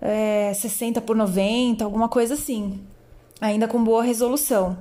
[0.00, 2.80] é, 60 por 90, alguma coisa assim.
[3.40, 4.78] Ainda com boa resolução.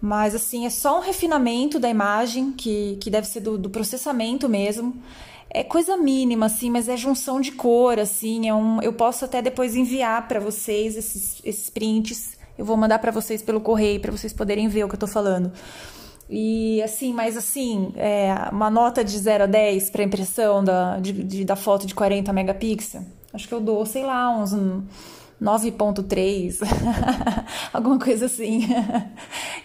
[0.00, 4.48] Mas, assim, é só um refinamento da imagem, que, que deve ser do, do processamento
[4.48, 4.94] mesmo.
[5.50, 8.48] É coisa mínima, assim, mas é junção de cor, assim.
[8.48, 12.38] É um, eu posso até depois enviar para vocês esses, esses prints.
[12.56, 15.06] Eu vou mandar para vocês pelo correio, para vocês poderem ver o que eu tô
[15.06, 15.52] falando.
[16.30, 21.12] E assim, mas assim, é, uma nota de 0 a 10 para impressão da, de,
[21.12, 24.52] de, da foto de 40 megapixels, acho que eu dou, sei lá, uns.
[24.52, 24.82] Um,
[25.40, 26.60] 9.3,
[27.72, 28.68] alguma coisa assim.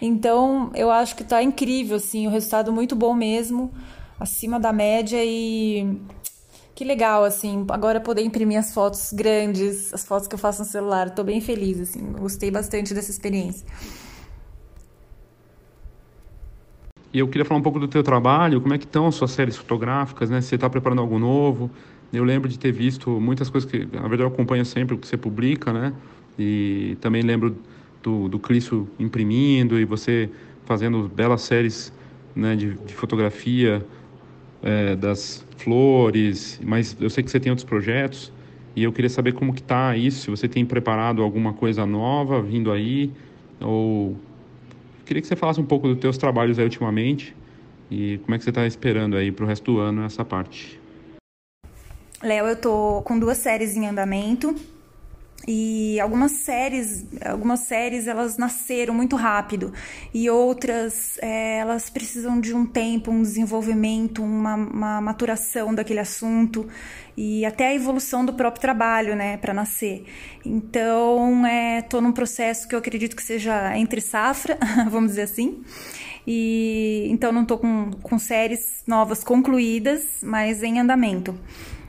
[0.00, 3.72] Então, eu acho que tá incrível, assim, o resultado muito bom mesmo,
[4.18, 5.98] acima da média e
[6.74, 10.68] que legal, assim, agora poder imprimir as fotos grandes, as fotos que eu faço no
[10.68, 13.66] celular, tô bem feliz, assim, gostei bastante dessa experiência.
[17.12, 19.30] E eu queria falar um pouco do teu trabalho, como é que estão as suas
[19.30, 20.42] séries fotográficas, né?
[20.42, 21.70] Você está preparando algo novo,
[22.12, 25.06] eu lembro de ter visto muitas coisas que, na verdade, eu acompanho sempre o que
[25.06, 25.94] você publica, né?
[26.38, 27.56] E também lembro
[28.06, 28.40] do, do
[29.00, 30.30] imprimindo e você
[30.64, 31.92] fazendo belas séries
[32.36, 33.84] né, de, de fotografia
[34.62, 38.32] é, das flores, mas eu sei que você tem outros projetos
[38.76, 42.40] e eu queria saber como que tá isso, se você tem preparado alguma coisa nova
[42.40, 43.10] vindo aí,
[43.60, 44.16] ou
[45.04, 47.34] queria que você falasse um pouco dos teus trabalhos aí ultimamente
[47.90, 50.80] e como é que você está esperando aí para o resto do ano essa parte.
[52.22, 54.54] Léo, eu tô com duas séries em andamento
[55.46, 59.72] e algumas séries, algumas séries elas nasceram muito rápido
[60.12, 66.66] e outras é, elas precisam de um tempo, um desenvolvimento, uma, uma maturação daquele assunto
[67.16, 70.04] e até a evolução do próprio trabalho, né, para nascer.
[70.44, 74.58] Então, é, tô num processo que eu acredito que seja entre safra,
[74.90, 75.62] vamos dizer assim.
[76.26, 81.38] E então não tô com, com séries novas concluídas, mas em andamento.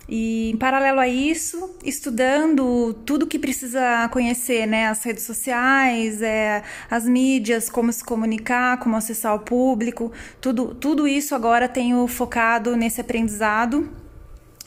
[0.08, 4.88] E em paralelo a isso, estudando tudo que precisa conhecer, né?
[4.88, 11.08] As redes sociais, é, as mídias, como se comunicar, como acessar o público, tudo, tudo
[11.08, 13.90] isso agora tenho focado nesse aprendizado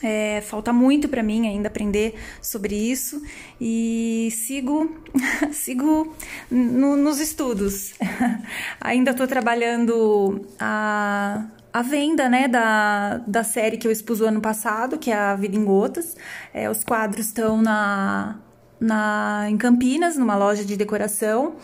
[0.03, 3.21] é, falta muito para mim ainda aprender sobre isso
[3.59, 4.95] e sigo
[5.53, 6.15] sigo
[6.49, 7.93] no, nos estudos.
[8.81, 14.41] ainda estou trabalhando a, a venda né, da, da série que eu expus o ano
[14.41, 16.15] passado, que é a Vida em Gotas.
[16.53, 18.39] É, os quadros estão na,
[18.79, 21.55] na, em Campinas, numa loja de decoração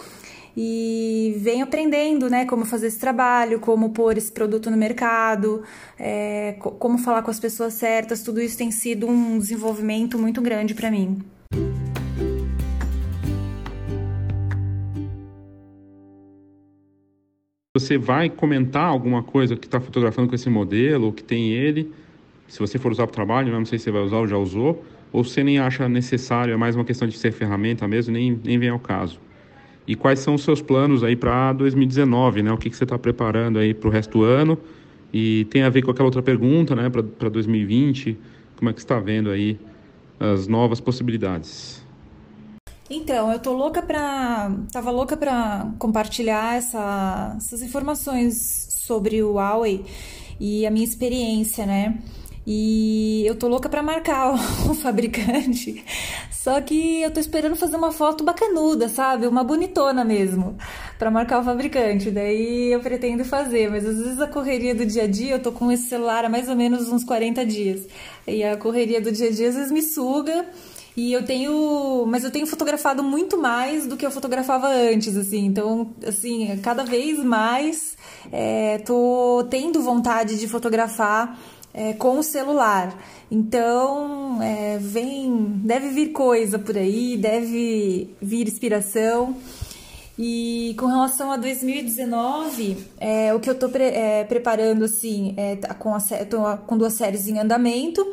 [0.59, 5.61] e venho aprendendo, né, como fazer esse trabalho, como pôr esse produto no mercado,
[5.99, 8.23] é, como falar com as pessoas certas.
[8.23, 11.23] Tudo isso tem sido um desenvolvimento muito grande para mim.
[17.79, 21.91] Você vai comentar alguma coisa que está fotografando com esse modelo, ou que tem ele,
[22.47, 24.37] se você for usar para o trabalho, não sei se você vai usar ou já
[24.37, 28.39] usou, ou você nem acha necessário, é mais uma questão de ser ferramenta mesmo, nem,
[28.43, 29.19] nem vem ao caso
[29.87, 32.51] e quais são os seus planos aí para 2019, né?
[32.51, 34.57] O que, que você está preparando aí para o resto do ano
[35.13, 36.89] e tem a ver com aquela outra pergunta, né?
[36.89, 38.17] Para 2020,
[38.57, 39.57] como é que está vendo aí
[40.19, 41.76] as novas possibilidades?
[42.89, 49.85] Então, eu tô louca para, tava louca para compartilhar essa, essas informações sobre o Huawei
[50.39, 51.97] e a minha experiência, né?
[52.49, 54.31] E eu tô louca para marcar
[54.69, 55.83] o, fabricante.
[56.31, 59.27] Só que eu tô esperando fazer uma foto bacanuda, sabe?
[59.27, 60.55] Uma bonitona mesmo,
[60.97, 62.09] para marcar o fabricante.
[62.09, 65.51] Daí eu pretendo fazer, mas às vezes a correria do dia a dia, eu tô
[65.51, 67.85] com esse celular há mais ou menos uns 40 dias.
[68.25, 70.45] E a correria do dia a dia às vezes me suga.
[70.97, 75.45] E eu tenho, mas eu tenho fotografado muito mais do que eu fotografava antes, assim.
[75.45, 77.95] Então, assim, cada vez mais
[78.31, 81.39] é, tô tendo vontade de fotografar
[81.71, 82.97] é, com o celular.
[83.29, 89.37] Então, é, vem, deve vir coisa por aí, deve vir inspiração.
[90.17, 95.57] E com relação a 2019, é, o que eu estou pre é, preparando, assim, é,
[95.57, 98.03] tá com, a, tô com duas séries em andamento.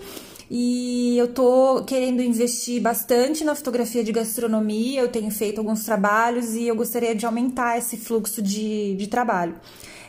[0.50, 6.54] E eu tô querendo investir bastante na fotografia de gastronomia, eu tenho feito alguns trabalhos
[6.54, 9.54] e eu gostaria de aumentar esse fluxo de, de trabalho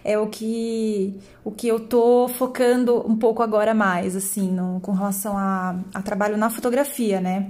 [0.05, 4.91] é o que, o que eu tô focando um pouco agora mais, assim, no, com
[4.91, 7.49] relação a, a trabalho na fotografia, né?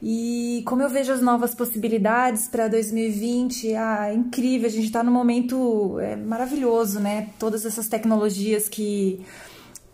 [0.00, 5.02] E como eu vejo as novas possibilidades para 2020, ah, é incrível, a gente está
[5.02, 7.30] num momento é, maravilhoso, né?
[7.36, 9.20] Todas essas tecnologias que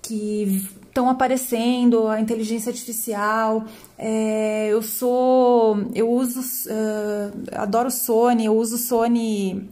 [0.02, 3.64] que estão aparecendo, a inteligência artificial.
[3.96, 9.68] É, eu sou, eu uso, uh, adoro Sony, eu uso Sony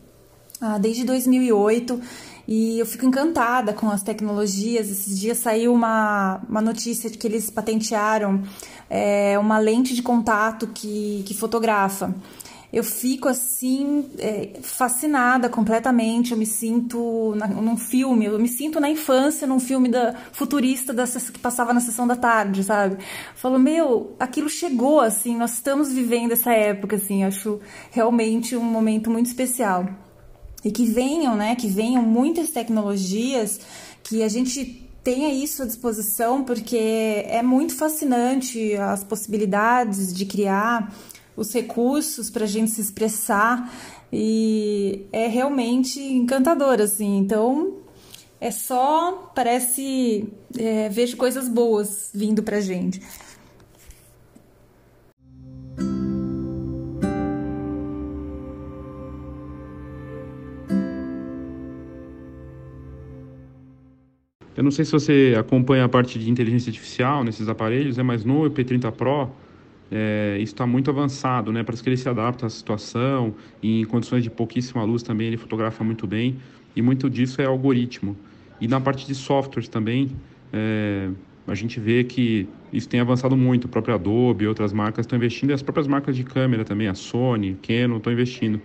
[0.61, 2.01] ah, desde 2008
[2.49, 4.89] e eu fico encantada com as tecnologias.
[4.89, 8.43] Esses dias saiu uma, uma notícia de que eles patentearam
[8.89, 12.15] é, uma lente de contato que, que fotografa.
[12.77, 16.33] Eu fico assim, é, fascinada completamente.
[16.33, 20.93] Eu me sinto na, num filme, eu me sinto na infância, num filme da, futurista
[20.93, 22.99] da, que passava na sessão da tarde, sabe?
[23.35, 27.59] Falo, meu, aquilo chegou, assim, nós estamos vivendo essa época, assim, acho
[27.91, 29.89] realmente um momento muito especial
[30.62, 33.59] e que venham, né, que venham muitas tecnologias,
[34.03, 36.77] que a gente tenha isso à disposição, porque
[37.27, 40.93] é muito fascinante as possibilidades de criar
[41.37, 43.72] os recursos para a gente se expressar
[44.12, 47.18] e é realmente encantador, assim.
[47.18, 47.75] Então,
[48.40, 53.01] é só, parece, é, vejo coisas boas vindo para gente.
[64.57, 68.25] Eu não sei se você acompanha a parte de inteligência artificial nesses aparelhos, é mas
[68.25, 69.31] no P30 Pro
[69.90, 71.62] é, isso está muito avançado, né?
[71.62, 75.37] Parece que ele se adapta à situação e em condições de pouquíssima luz também ele
[75.37, 76.37] fotografa muito bem
[76.75, 78.16] e muito disso é algoritmo.
[78.61, 80.11] E na parte de softwares também
[80.53, 81.09] é,
[81.46, 83.64] a gente vê que isso tem avançado muito.
[83.64, 86.94] O próprio Adobe outras marcas estão investindo e as próprias marcas de câmera também, a
[86.94, 88.61] Sony, Canon estão investindo.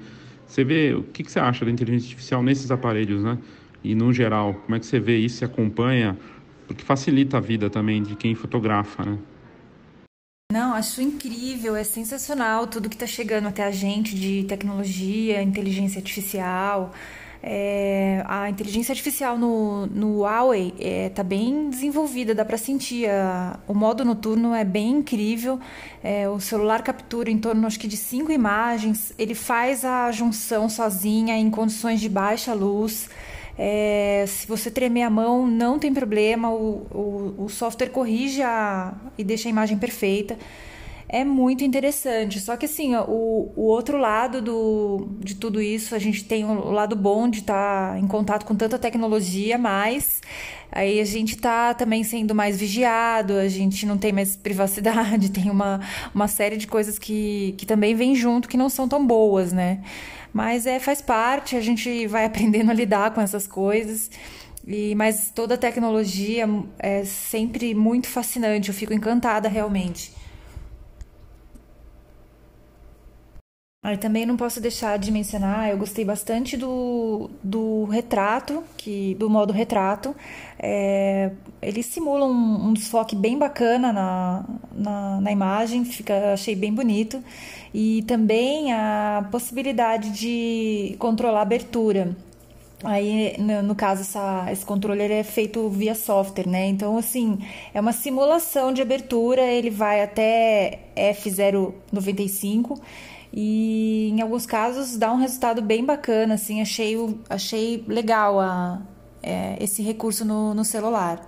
[0.46, 3.38] Você vê o que, que você acha da inteligência artificial nesses aparelhos, né?
[3.84, 6.18] e no geral, como é que você vê isso e acompanha?
[6.68, 9.18] Porque facilita a vida também de quem fotografa, né?
[10.52, 16.00] Não, acho incrível, é sensacional tudo que está chegando até a gente de tecnologia, inteligência
[16.00, 16.92] artificial.
[17.42, 23.10] É, a inteligência artificial no, no Huawei está é, tá bem desenvolvida, dá para sentir.
[23.10, 25.58] A, o modo noturno é bem incrível.
[26.04, 29.14] É, o celular captura em torno acho que de cinco imagens.
[29.18, 33.10] Ele faz a junção sozinha em condições de baixa luz.
[33.64, 38.96] É, se você tremer a mão, não tem problema, o, o, o software corrige a,
[39.20, 40.36] e deixa a imagem perfeita
[41.14, 42.40] é muito interessante.
[42.40, 46.72] Só que assim, o, o outro lado do, de tudo isso, a gente tem o
[46.72, 50.22] lado bom de estar tá em contato com tanta tecnologia, mas
[50.72, 55.52] aí a gente está também sendo mais vigiado, a gente não tem mais privacidade, tem
[55.52, 55.82] uma,
[56.16, 59.82] uma série de coisas que, que também vem junto que não são tão boas, né?
[60.34, 64.10] Mas é, faz parte, a gente vai aprendendo a lidar com essas coisas.
[64.66, 70.14] E, mas toda a tecnologia é sempre muito fascinante, eu fico encantada realmente.
[73.84, 79.28] Aí também não posso deixar de mencionar, eu gostei bastante do, do retrato, que do
[79.28, 80.16] modo retrato.
[80.60, 81.32] É,
[81.62, 87.24] ele simula um, um, desfoque bem bacana na, na, na, imagem, fica, achei bem bonito.
[87.74, 92.16] E também a possibilidade de controlar a abertura.
[92.84, 96.68] Aí, no, caso, essa, esse controle é feito via software, né?
[96.68, 97.38] Então, assim,
[97.74, 102.80] é uma simulação de abertura, ele vai até F095
[103.34, 106.98] e em alguns casos dá um resultado bem bacana, assim, achei,
[107.30, 108.82] achei legal a,
[109.22, 111.28] é, esse recurso no, no celular.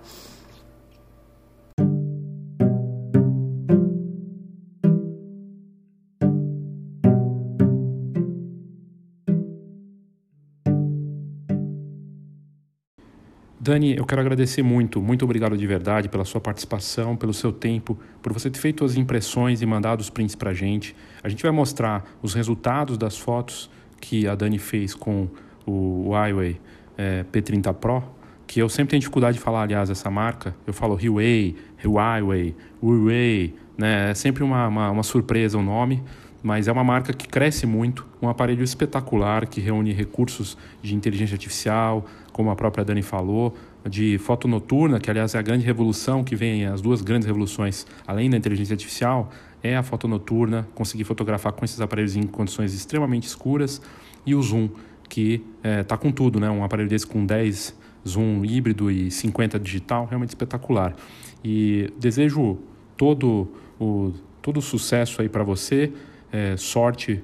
[13.64, 17.98] Dani, eu quero agradecer muito, muito obrigado de verdade pela sua participação, pelo seu tempo,
[18.20, 20.94] por você ter feito as impressões e mandado os prints para a gente.
[21.22, 25.28] A gente vai mostrar os resultados das fotos que a Dani fez com
[25.66, 26.60] o Huawei
[26.96, 28.02] é, P30 Pro,
[28.46, 30.54] que eu sempre tenho dificuldade de falar, aliás, essa marca.
[30.66, 34.10] Eu falo Huawei, Huawei, Huawei, né?
[34.10, 36.02] É sempre uma, uma, uma surpresa o nome,
[36.42, 41.34] mas é uma marca que cresce muito, um aparelho espetacular que reúne recursos de inteligência
[41.34, 43.54] artificial, como a própria Dani falou,
[43.88, 47.86] de foto noturna, que aliás é a grande revolução que vem, as duas grandes revoluções,
[48.06, 49.30] além da inteligência artificial,
[49.62, 53.80] é a foto noturna, conseguir fotografar com esses aparelhos em condições extremamente escuras,
[54.26, 54.68] e o zoom,
[55.14, 56.50] que está é, tá com tudo, né?
[56.50, 60.96] um aparelho desse com 10 zoom híbrido e 50 digital, realmente espetacular.
[61.44, 62.58] E desejo
[62.96, 63.48] todo
[63.78, 64.12] o,
[64.42, 65.92] todo o sucesso aí para você,
[66.32, 67.22] é, sorte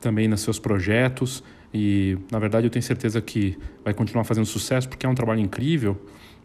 [0.00, 4.88] também nos seus projetos e na verdade eu tenho certeza que vai continuar fazendo sucesso
[4.88, 6.00] porque é um trabalho incrível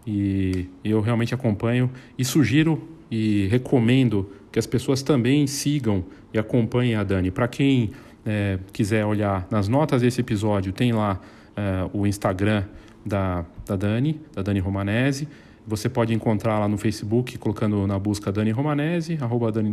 [0.08, 2.82] e eu realmente acompanho e sugiro
[3.12, 7.30] e recomendo que as pessoas também sigam e acompanhem a Dani.
[7.30, 7.92] Para quem
[8.26, 11.20] é, quiser olhar nas notas desse episódio, tem lá
[11.56, 12.64] é, o Instagram
[13.06, 15.28] da, da Dani, da Dani Romanese.
[15.66, 19.72] Você pode encontrar lá no Facebook, colocando na busca Dani Romanese, arroba Dani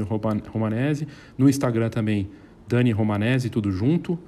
[0.53, 1.09] Romanese.
[1.39, 2.29] No Instagram também,
[2.69, 4.19] Dani Romanese, tudo junto.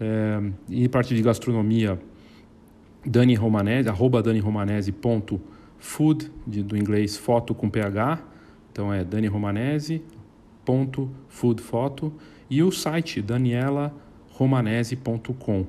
[0.00, 1.98] É, e parte de gastronomia,
[3.04, 5.40] Dani Romanese, arroba Dani Romanese ponto
[5.78, 8.20] food, de, do inglês foto com PH.
[8.72, 10.02] Então é Dani Romanese
[10.64, 12.12] ponto food foto.
[12.48, 15.66] E o site danielaromanese.com.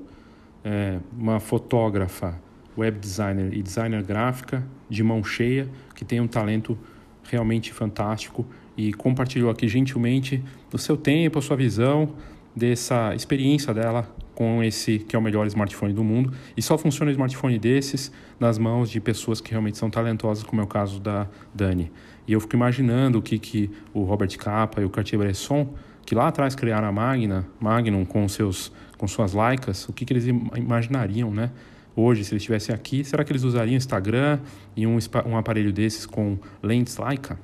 [0.63, 2.39] É, uma fotógrafa,
[2.77, 6.77] web designer e designer gráfica de mão cheia, que tem um talento
[7.23, 12.13] realmente fantástico e compartilhou aqui gentilmente o seu tempo, a sua visão
[12.55, 17.09] dessa experiência dela com esse que é o melhor smartphone do mundo e só funciona
[17.09, 20.99] um smartphone desses nas mãos de pessoas que realmente são talentosas, como é o caso
[20.99, 21.91] da Dani.
[22.27, 25.73] E eu fico imaginando o que, que o Robert Capa e o Cartier-Bresson,
[26.07, 30.13] que lá atrás criaram a Magna, Magnum com seus com suas Leicas, o que, que
[30.13, 31.51] eles imaginariam, né?
[31.95, 34.39] Hoje, se eles estivessem aqui, será que eles usariam Instagram
[34.75, 37.37] e um, um aparelho desses com lentes Leica?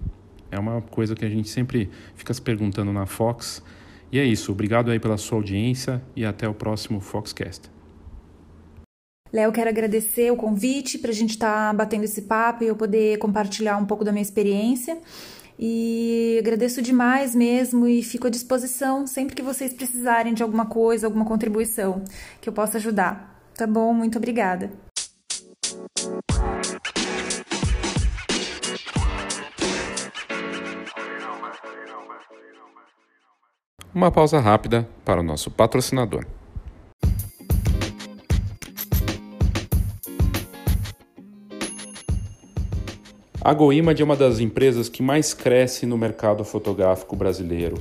[0.49, 3.61] É uma coisa que a gente sempre fica se perguntando na Fox.
[4.11, 4.51] E é isso.
[4.51, 7.69] Obrigado aí pela sua audiência e até o próximo Foxcast.
[9.31, 12.75] Léo, quero agradecer o convite para a gente estar tá batendo esse papo e eu
[12.75, 14.97] poder compartilhar um pouco da minha experiência.
[15.57, 21.07] E agradeço demais mesmo e fico à disposição sempre que vocês precisarem de alguma coisa,
[21.07, 22.03] alguma contribuição
[22.41, 23.41] que eu possa ajudar.
[23.55, 23.93] Tá bom?
[23.93, 24.71] Muito obrigada.
[33.93, 36.25] Uma pausa rápida para o nosso patrocinador.
[43.45, 47.77] A GoImage é uma das empresas que mais cresce no mercado fotográfico brasileiro.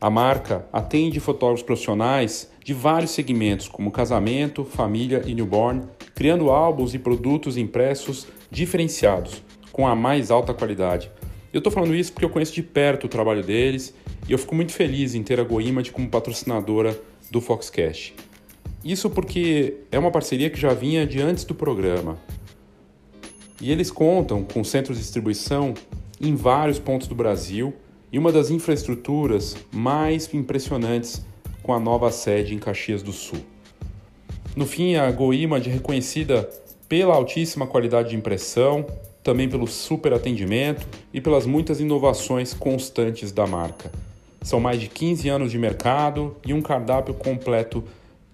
[0.00, 5.82] A marca atende fotógrafos profissionais de vários segmentos, como casamento, família e newborn,
[6.14, 11.10] criando álbuns e produtos impressos diferenciados, com a mais alta qualidade.
[11.52, 13.94] Eu estou falando isso porque eu conheço de perto o trabalho deles
[14.26, 16.98] e eu fico muito feliz em ter a GoImage como patrocinadora
[17.30, 18.14] do Foxcast.
[18.82, 22.18] Isso porque é uma parceria que já vinha de antes do programa.
[23.60, 25.74] E eles contam com centros de distribuição
[26.20, 27.74] em vários pontos do Brasil
[28.12, 31.24] e uma das infraestruturas mais impressionantes
[31.62, 33.38] com a nova sede em Caxias do Sul.
[34.54, 36.48] No fim, a GoImage é reconhecida
[36.88, 38.84] pela altíssima qualidade de impressão,
[39.22, 43.90] também pelo super atendimento e pelas muitas inovações constantes da marca.
[44.42, 47.82] São mais de 15 anos de mercado e um cardápio completo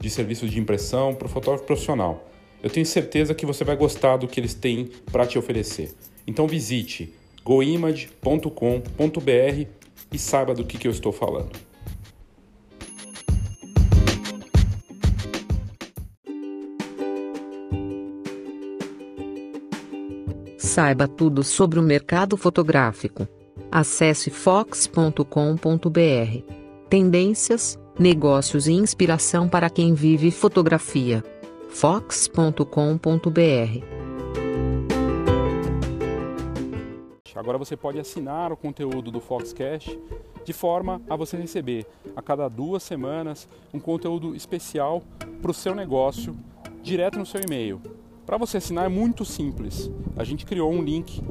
[0.00, 2.27] de serviços de impressão para o fotógrafo profissional.
[2.62, 5.94] Eu tenho certeza que você vai gostar do que eles têm para te oferecer.
[6.26, 7.12] Então visite
[7.44, 9.66] goimage.com.br
[10.12, 11.56] e saiba do que, que eu estou falando.
[20.56, 23.26] Saiba tudo sobre o mercado fotográfico.
[23.70, 25.22] Acesse fox.com.br.
[26.88, 31.22] Tendências, negócios e inspiração para quem vive fotografia.
[31.68, 32.58] fox.com.br.
[37.34, 39.96] Agora você pode assinar o conteúdo do Foxcast
[40.44, 45.02] de forma a você receber a cada duas semanas um conteúdo especial
[45.40, 46.36] para o seu negócio
[46.82, 47.80] direto no seu e-mail.
[48.26, 49.90] Para você assinar é muito simples.
[50.16, 51.22] A gente criou um link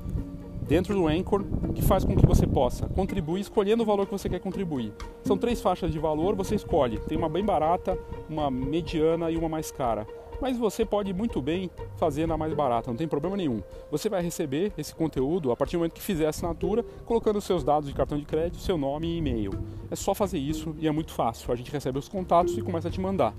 [0.67, 1.43] dentro do Anchor
[1.75, 4.93] que faz com que você possa contribuir escolhendo o valor que você quer contribuir.
[5.23, 6.99] São três faixas de valor, você escolhe.
[7.01, 7.97] Tem uma bem barata,
[8.29, 10.07] uma mediana e uma mais cara.
[10.41, 13.61] Mas você pode muito bem fazer na mais barata, não tem problema nenhum.
[13.91, 17.63] Você vai receber esse conteúdo a partir do momento que fizer a assinatura, colocando seus
[17.63, 19.51] dados de cartão de crédito, seu nome e e-mail.
[19.89, 21.51] É só fazer isso e é muito fácil.
[21.51, 23.33] A gente recebe os contatos e começa a te mandar.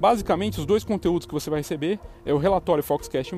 [0.00, 3.36] Basicamente, os dois conteúdos que você vai receber é o relatório Foxcast+,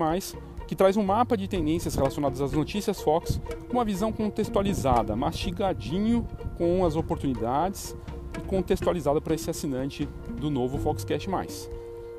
[0.67, 6.27] que traz um mapa de tendências relacionadas às notícias Fox, com uma visão contextualizada, mastigadinho
[6.57, 7.97] com as oportunidades
[8.39, 10.09] e contextualizada para esse assinante
[10.39, 11.29] do novo Foxcast+.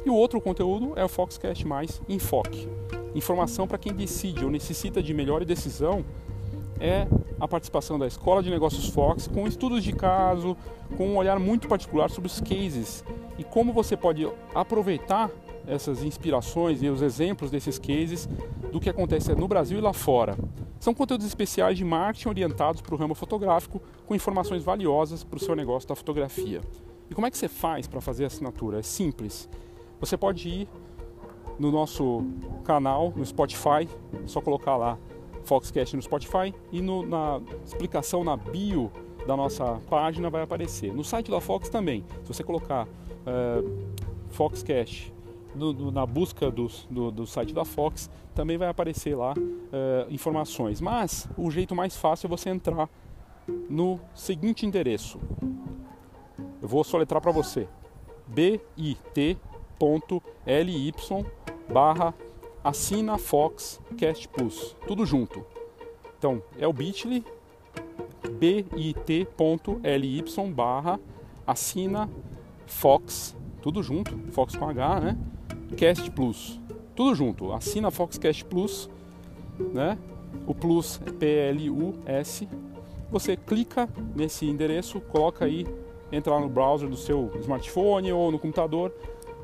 [0.06, 1.64] E o outro conteúdo é o Foxcast+,
[2.10, 2.68] Enfoque.
[3.16, 6.04] Informação para quem decide ou necessita de melhor decisão
[6.80, 7.08] é
[7.40, 10.58] a participação da Escola de Negócios Fox com estudos de caso,
[10.98, 13.04] com um olhar muito particular sobre os cases
[13.38, 15.32] e como você pode aproveitar
[15.66, 18.28] essas inspirações e os exemplos desses cases
[18.72, 20.38] do que acontece no Brasil e lá fora.
[20.80, 25.40] São conteúdos especiais de marketing orientados para o ramo fotográfico com informações valiosas para o
[25.40, 26.60] seu negócio da fotografia.
[27.10, 28.80] E como é que você faz para fazer a assinatura?
[28.80, 29.50] É simples.
[30.04, 30.68] Você pode ir
[31.58, 32.26] no nosso
[32.66, 33.88] canal no Spotify,
[34.22, 35.00] é só colocar lá
[35.46, 38.92] Foxcast no Spotify e no, na explicação na bio
[39.26, 40.94] da nossa página vai aparecer.
[40.94, 43.96] No site da Fox também, se você colocar uh,
[44.28, 45.14] Foxcast
[45.56, 50.14] no, no, na busca do, do, do, site da Fox, também vai aparecer lá uh,
[50.14, 50.82] informações.
[50.82, 52.90] Mas o jeito mais fácil é você entrar
[53.70, 55.18] no seguinte endereço.
[56.62, 57.70] Eu vou soletrar para você:
[59.84, 60.94] bit.ly
[61.72, 62.14] barra
[62.64, 65.46] assina Fox Cast Plus, tudo junto.
[66.18, 67.24] Então é o bit.ly
[68.40, 70.24] bit.ly
[70.54, 71.00] barra
[71.46, 72.10] assina
[72.66, 75.18] Fox, tudo junto, Fox com H, né?
[75.76, 76.60] Cast Plus,
[76.96, 77.52] tudo junto.
[77.52, 78.90] Assina Fox Cast Plus,
[79.74, 79.98] né?
[80.48, 82.48] O Plus é P-L-U-S.
[83.12, 85.68] Você clica nesse endereço, coloca aí,
[86.12, 88.92] entra lá no browser do seu smartphone ou no computador,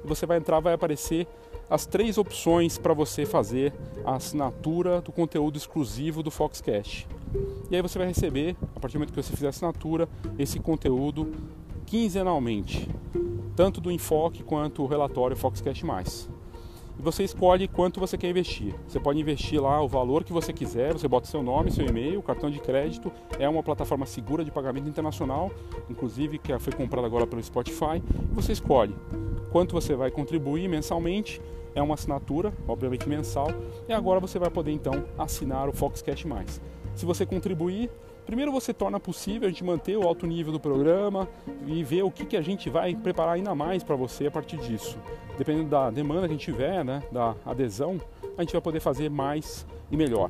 [0.04, 1.28] você vai entrar, vai aparecer
[1.70, 3.74] as três opções para você fazer
[4.04, 7.08] a assinatura do conteúdo exclusivo do Foxcast.
[7.70, 10.60] E aí você vai receber, a partir do momento que você fizer a assinatura, esse
[10.60, 11.32] conteúdo
[11.86, 12.90] quinzenalmente,
[13.56, 15.84] tanto do enfoque quanto o relatório Foxcast+.
[17.00, 18.76] E você escolhe quanto você quer investir.
[18.86, 22.22] Você pode investir lá o valor que você quiser, você bota seu nome, seu e-mail,
[22.22, 23.10] cartão de crédito.
[23.40, 25.50] É uma plataforma segura de pagamento internacional,
[25.90, 28.04] inclusive que foi comprada agora pelo Spotify.
[28.34, 28.94] Você escolhe
[29.50, 31.42] quanto você vai contribuir mensalmente
[31.74, 33.48] é uma assinatura, obviamente mensal,
[33.88, 36.60] e agora você vai poder então assinar o Foxcast Mais.
[36.96, 37.90] Se você contribuir,
[38.30, 41.28] primeiro você torna possível a gente manter o alto nível do programa
[41.66, 44.58] e ver o que, que a gente vai preparar ainda mais para você a partir
[44.58, 45.00] disso.
[45.36, 48.00] Dependendo da demanda que a gente tiver, né, da adesão,
[48.38, 50.30] a gente vai poder fazer mais e melhor.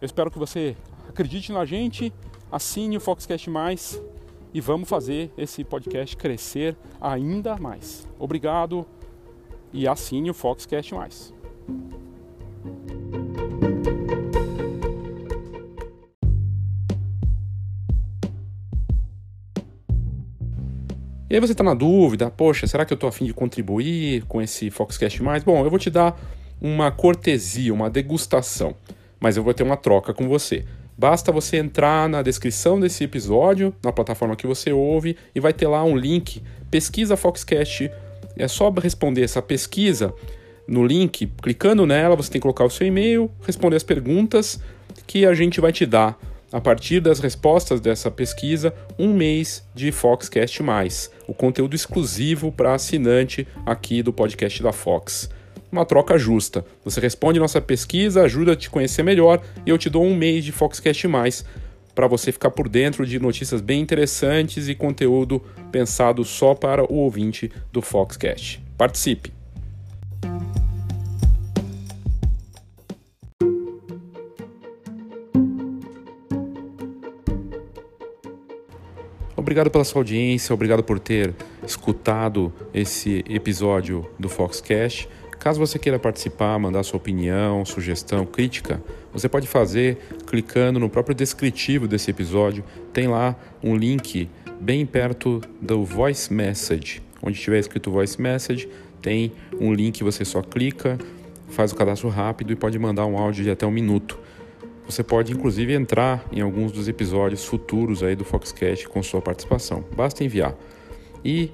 [0.00, 0.76] Eu espero que você
[1.08, 2.12] acredite na gente,
[2.50, 4.02] assine o Foxcast Mais
[4.52, 8.08] e vamos fazer esse podcast crescer ainda mais.
[8.18, 8.84] Obrigado
[9.72, 11.32] e assine o Foxcast Mais.
[21.32, 24.42] E aí você está na dúvida, poxa, será que eu estou afim de contribuir com
[24.42, 25.42] esse Foxcast Mais?
[25.42, 26.14] Bom, eu vou te dar
[26.60, 28.76] uma cortesia, uma degustação,
[29.18, 30.66] mas eu vou ter uma troca com você.
[30.94, 35.66] Basta você entrar na descrição desse episódio, na plataforma que você ouve, e vai ter
[35.68, 37.90] lá um link, pesquisa Foxcast
[38.36, 40.12] É só responder essa pesquisa
[40.68, 44.60] no link, clicando nela, você tem que colocar o seu e-mail, responder as perguntas
[45.06, 46.18] que a gente vai te dar
[46.52, 50.62] a partir das respostas dessa pesquisa, um mês de Foxcast
[51.26, 55.30] o conteúdo exclusivo para assinante aqui do podcast da Fox.
[55.70, 56.64] Uma troca justa.
[56.84, 60.44] Você responde nossa pesquisa, ajuda a te conhecer melhor e eu te dou um mês
[60.44, 61.08] de Foxcast
[61.94, 66.96] para você ficar por dentro de notícias bem interessantes e conteúdo pensado só para o
[66.96, 68.62] ouvinte do Foxcast.
[68.76, 69.41] Participe!
[79.52, 85.06] Obrigado pela sua audiência, obrigado por ter escutado esse episódio do Foxcast.
[85.38, 88.82] Caso você queira participar, mandar sua opinião, sugestão, crítica,
[89.12, 92.64] você pode fazer clicando no próprio descritivo desse episódio.
[92.94, 94.26] Tem lá um link
[94.58, 97.02] bem perto do Voice Message.
[97.22, 98.66] Onde tiver escrito Voice Message,
[99.02, 100.96] tem um link, você só clica,
[101.50, 104.18] faz o cadastro rápido e pode mandar um áudio de até um minuto.
[104.92, 109.82] Você pode inclusive entrar em alguns dos episódios futuros aí do Foxcast com sua participação.
[109.96, 110.54] Basta enviar.
[111.24, 111.50] E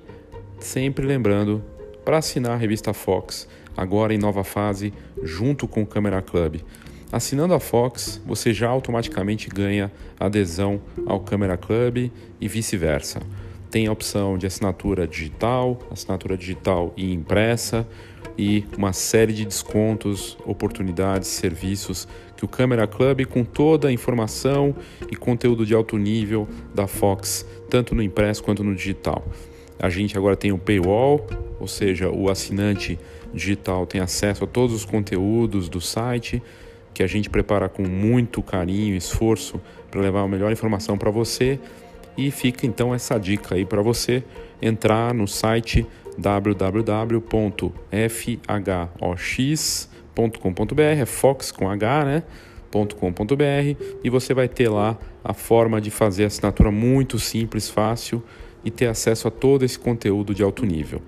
[0.58, 1.62] sempre lembrando
[2.04, 6.62] para assinar a revista Fox, agora em nova fase, junto com o Camera Club.
[7.12, 12.10] Assinando a Fox, você já automaticamente ganha adesão ao Camera Club
[12.40, 13.20] e vice-versa.
[13.70, 17.86] Tem a opção de assinatura digital, assinatura digital e impressa
[18.36, 22.08] e uma série de descontos, oportunidades, serviços
[22.38, 24.72] que o Camera Club, com toda a informação
[25.10, 29.26] e conteúdo de alto nível da Fox, tanto no impresso quanto no digital.
[29.76, 31.26] A gente agora tem o paywall,
[31.58, 32.96] ou seja, o assinante
[33.34, 36.40] digital tem acesso a todos os conteúdos do site
[36.94, 39.60] que a gente prepara com muito carinho e esforço
[39.90, 41.58] para levar a melhor informação para você.
[42.16, 44.22] E fica então essa dica aí para você
[44.62, 45.84] entrar no site
[46.16, 47.18] www.fhox
[50.18, 52.22] fox.com.br, é Fox com H, né?
[52.70, 58.22] .com.br e você vai ter lá a forma de fazer assinatura muito simples, fácil
[58.62, 61.00] e ter acesso a todo esse conteúdo de alto nível.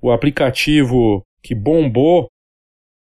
[0.00, 2.28] O aplicativo que bombou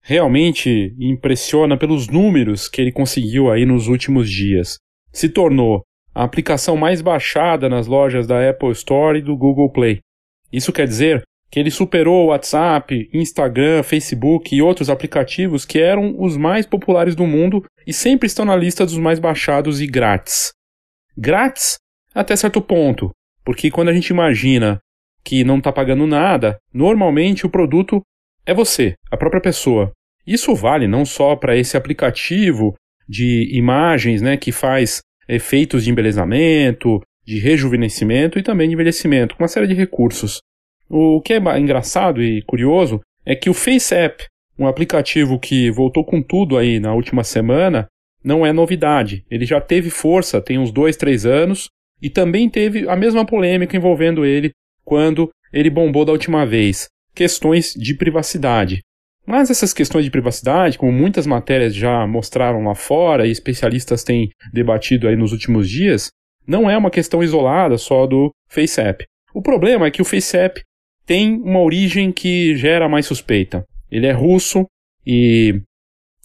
[0.02, 4.78] realmente impressiona pelos números que ele conseguiu aí nos últimos dias.
[5.12, 5.82] Se tornou
[6.14, 10.00] a aplicação mais baixada nas lojas da Apple Store e do Google Play.
[10.52, 16.14] Isso quer dizer que ele superou o WhatsApp, Instagram, Facebook e outros aplicativos que eram
[16.18, 20.52] os mais populares do mundo e sempre estão na lista dos mais baixados e grátis.
[21.16, 21.76] Grátis
[22.14, 23.10] até certo ponto,
[23.44, 24.80] porque quando a gente imagina
[25.24, 28.00] que não está pagando nada, normalmente o produto
[28.44, 29.92] é você, a própria pessoa.
[30.26, 32.74] Isso vale não só para esse aplicativo
[33.08, 39.42] de imagens né, que faz efeitos de embelezamento, de rejuvenescimento e também de envelhecimento, com
[39.42, 40.40] uma série de recursos.
[40.88, 44.24] O que é engraçado e curioso é que o FaceApp,
[44.58, 47.88] um aplicativo que voltou com tudo aí na última semana,
[48.22, 49.24] não é novidade.
[49.30, 51.68] Ele já teve força tem uns dois, três anos
[52.00, 54.50] e também teve a mesma polêmica envolvendo ele
[54.84, 56.88] quando ele bombou da última vez.
[57.14, 58.80] Questões de privacidade.
[59.26, 64.30] Mas essas questões de privacidade, como muitas matérias já mostraram lá fora e especialistas têm
[64.52, 66.10] debatido aí nos últimos dias,
[66.46, 69.04] não é uma questão isolada só do FaceApp.
[69.34, 70.62] O problema é que o FaceApp
[71.06, 73.64] tem uma origem que gera mais suspeita.
[73.90, 74.66] Ele é russo
[75.06, 75.62] e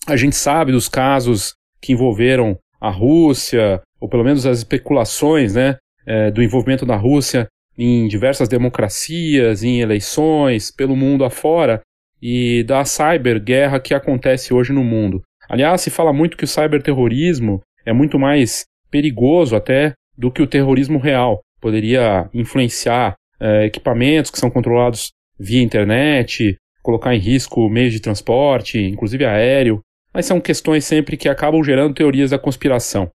[0.07, 5.77] a gente sabe dos casos que envolveram a Rússia, ou pelo menos as especulações né,
[6.05, 11.81] é, do envolvimento da Rússia em diversas democracias, em eleições, pelo mundo afora,
[12.21, 15.21] e da cyberguerra que acontece hoje no mundo.
[15.47, 20.47] Aliás, se fala muito que o cyberterrorismo é muito mais perigoso até do que o
[20.47, 21.41] terrorismo real.
[21.59, 28.79] Poderia influenciar é, equipamentos que são controlados via internet, colocar em risco meios de transporte,
[28.79, 29.81] inclusive aéreo,
[30.13, 33.09] mas são questões sempre que acabam gerando teorias da conspiração.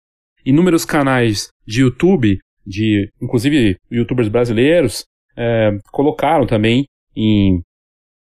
[0.45, 5.05] Inúmeros canais de YouTube, de inclusive youtubers brasileiros,
[5.37, 7.61] é, colocaram também em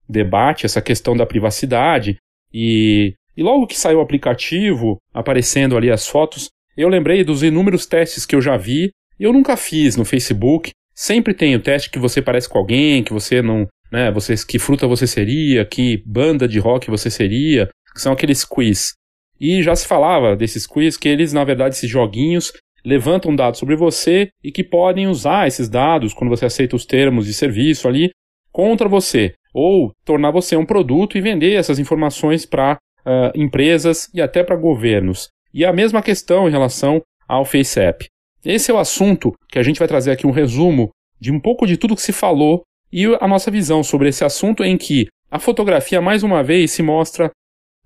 [0.09, 2.16] debate essa questão da privacidade
[2.53, 7.86] e, e logo que saiu o aplicativo, aparecendo ali as fotos, eu lembrei dos inúmeros
[7.86, 10.70] testes que eu já vi, eu nunca fiz no Facebook,
[11.01, 14.59] sempre tem o teste que você parece com alguém, que você não, né, você, que
[14.59, 18.92] fruta você seria, que banda de rock você seria, que são aqueles quiz.
[19.40, 22.53] E já se falava desses quiz que eles, na verdade, esses joguinhos
[22.84, 27.24] levantam dados sobre você e que podem usar esses dados quando você aceita os termos
[27.24, 28.11] de serviço ali
[28.53, 32.76] contra você ou tornar você um produto e vender essas informações para
[33.07, 35.28] uh, empresas e até para governos.
[35.53, 38.07] E a mesma questão em relação ao FaceApp.
[38.45, 41.66] Esse é o assunto que a gente vai trazer aqui um resumo de um pouco
[41.66, 45.38] de tudo que se falou e a nossa visão sobre esse assunto em que a
[45.38, 47.30] fotografia mais uma vez se mostra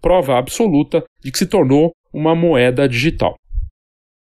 [0.00, 3.34] prova absoluta de que se tornou uma moeda digital.